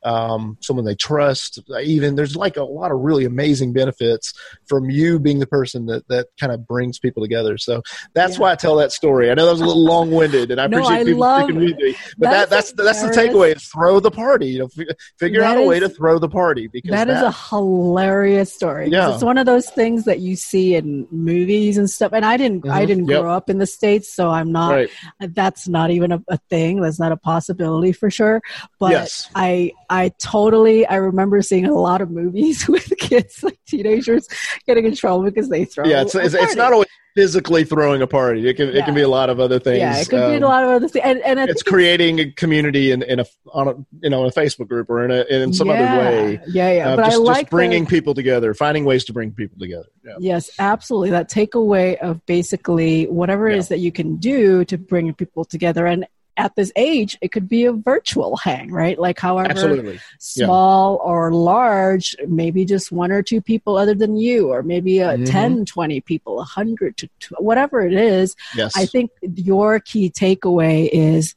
[0.06, 4.34] um, someone they trust even there's like a lot of really amazing benefits
[4.68, 7.82] from you being the person that that kind of brings people together so
[8.14, 8.40] that's Yeah.
[8.42, 10.78] why i tell that story i know that was a little long-winded and i No,
[10.78, 14.00] appreciate I people sticking with me but that, That's that's that's the takeaway is throw
[14.00, 16.92] the party you know f- figure That out a way to throw the party because
[16.92, 18.90] That is a hilarious story.
[18.90, 19.14] Yeah.
[19.14, 22.12] It's one of those things that you see in movies and stuff.
[22.14, 22.88] And I didn't I Mhm.
[22.88, 23.22] didn't Yep.
[23.22, 24.90] grow up in the States, so I'm not right
[25.34, 26.82] that's not even a, a thing.
[26.82, 28.42] That's not a possibility for sure.
[28.80, 29.30] But Yes.
[29.36, 34.28] I I totally I remember seeing a lot of movies with kids like teenagers
[34.68, 38.08] getting in trouble because they throw yeah it's, it's, it's not always physically throwing a
[38.08, 40.36] party it can it can be a lot of other things Yeah, it could be
[40.36, 41.06] Um, a lot of other things.
[41.06, 44.68] And, and it's creating a community in, in a on a you know a Facebook
[44.68, 46.42] group or in a in some yeah, other way.
[46.48, 46.90] Yeah, yeah.
[46.90, 49.58] Uh, but just, I just like the- bringing people together, finding ways to bring people
[49.58, 49.88] together.
[50.04, 50.16] Yeah.
[50.20, 51.12] Yes, absolutely.
[51.12, 53.60] That takeaway of basically whatever it Yeah.
[53.60, 55.86] is that you can do to bring people together.
[55.86, 56.06] And
[56.38, 59.00] at this age, it could be a virtual hang, right?
[59.00, 60.00] Like, however Absolutely.
[60.20, 65.16] small or large, maybe just one or two people other than you, or maybe uh,
[65.18, 65.32] Mhm.
[65.32, 68.36] 10, 20 people, 100 to tw- whatever it is.
[68.56, 68.74] Yes.
[68.76, 71.36] I think your key takeaway is,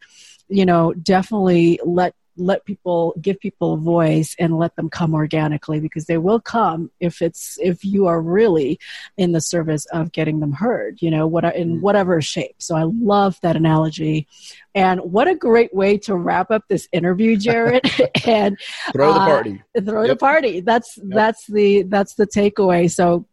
[0.49, 5.81] you know, definitely let let people give people a voice and let them come organically
[5.81, 8.79] because they will come if it's if you are really
[9.17, 11.81] in the service of getting them heard you know what in Mm.
[11.81, 12.57] whatever shape.
[12.59, 14.27] So i love that analogy.
[14.75, 17.83] And what a great way to wrap up this interview jared.
[18.27, 18.59] And
[18.93, 19.63] Throw the uh, party.
[19.85, 20.61] throw the party.
[20.61, 22.91] That's that's the that's the takeaway.
[22.91, 23.27] So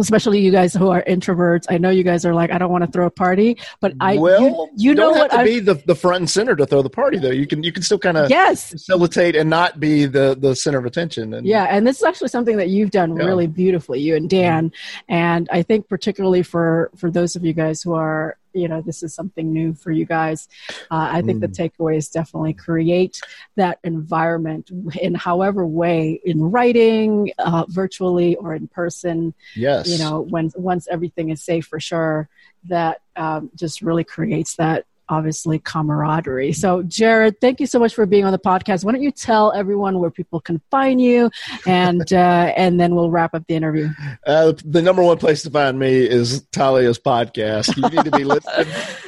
[0.00, 2.84] especially you guys who are introverts i know you guys are like i don't want
[2.84, 5.60] to throw a party but i well, you, you know don't have to i be
[5.60, 7.30] the, the front and center to throw the party though.
[7.30, 10.78] You can you can still kind of yes facilitate and not be the the center
[10.78, 11.34] of attention.
[11.34, 13.24] And yeah and this is actually something that you've done Yeah.
[13.24, 15.14] really beautifully you and dan mm-hmm.
[15.14, 19.02] and i think particularly for for those of you guys who are you know this
[19.02, 20.48] is something new for you guys
[20.90, 21.56] uh, i think the Mm.
[21.60, 23.20] takeaway is definitely create
[23.56, 30.20] that environment in however way in writing uh, virtually or in person yes, you know
[30.20, 32.28] when once everything is safe for sure
[32.64, 38.06] that um, just really creates that obviously camaraderie so jared thank you so much for
[38.06, 41.30] being on the podcast why don't you tell everyone where people can find you
[41.66, 43.88] and uh, and then we'll wrap up the interview
[44.26, 47.76] Uh, the number one place to find me is Talia's podcast.
[47.76, 48.66] You need to be listening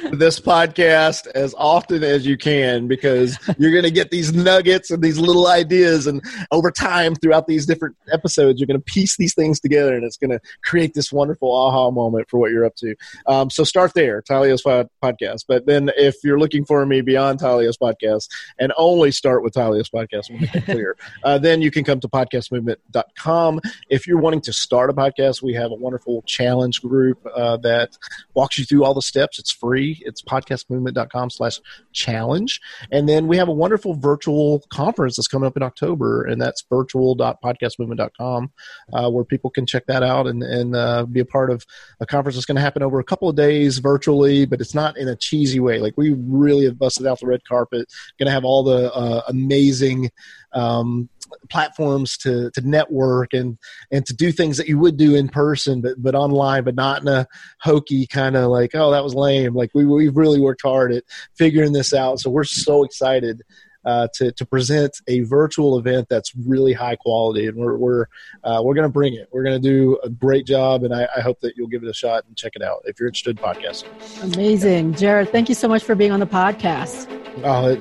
[0.09, 4.91] to this podcast as often as you can because you're going to get these nuggets
[4.91, 6.07] and these little ideas.
[6.07, 10.03] And over time, throughout these different episodes, you're going to piece these things together and
[10.03, 12.95] it's going to create this wonderful aha moment for what you're up to.
[13.27, 15.45] Um, so start there, Talia's podcast.
[15.47, 18.29] But then if you're looking for me beyond Talia's podcast
[18.59, 21.99] and only start with Talia's podcast, we'll make it clear, uh, then you can come
[21.99, 23.59] to podcastmovement.com
[23.89, 27.97] if you're wanting to start a podcast, we have a wonderful challenge group uh, that
[28.33, 29.39] walks you through all the steps.
[29.39, 30.01] It's free.
[30.05, 31.59] It's podcastmovement.com slash
[31.91, 32.61] challenge.
[32.91, 36.63] And then we have a wonderful virtual conference that's coming up in October, and that's
[36.69, 38.51] virtual.podcastmovement.com,
[38.93, 41.65] uh, where people can check that out and, and uh, be a part of
[41.99, 44.97] a conference that's going to happen over a couple of days virtually, but it's not
[44.97, 45.78] in a cheesy way.
[45.79, 47.87] Like we really have busted out the red carpet.
[48.17, 50.11] Going to have all the uh, amazing
[50.53, 51.09] um,
[51.49, 53.57] platforms to to network and
[53.91, 57.01] and to do things that you would do in person, but but online, but not
[57.01, 57.27] in a
[57.61, 59.53] hokey kind of like oh that was lame.
[59.55, 61.03] Like we we've really worked hard at
[61.35, 62.19] figuring this out.
[62.19, 63.41] So we're so excited
[63.85, 68.05] uh, to to present a virtual event that's really high quality, and we're we're
[68.43, 69.29] uh, we're going to bring it.
[69.31, 71.89] We're going to do a great job, and I, I, hope that you'll give it
[71.89, 74.33] a shot and check it out if you're interested in podcasting.
[74.35, 75.29] Amazing, Jared.
[75.29, 77.07] Thank you so much for being on the podcast.
[77.43, 77.75] Oh,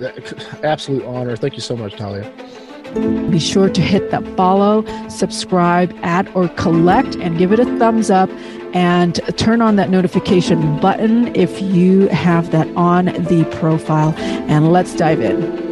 [0.62, 1.36] absolute honor.
[1.36, 2.32] Thank you so much, Talia.
[2.94, 8.10] Be sure to hit that follow, subscribe, add, or collect, and give it a thumbs
[8.10, 8.30] up.
[8.74, 14.14] And turn on that notification button if you have that on the profile.
[14.16, 15.67] And let's dive in.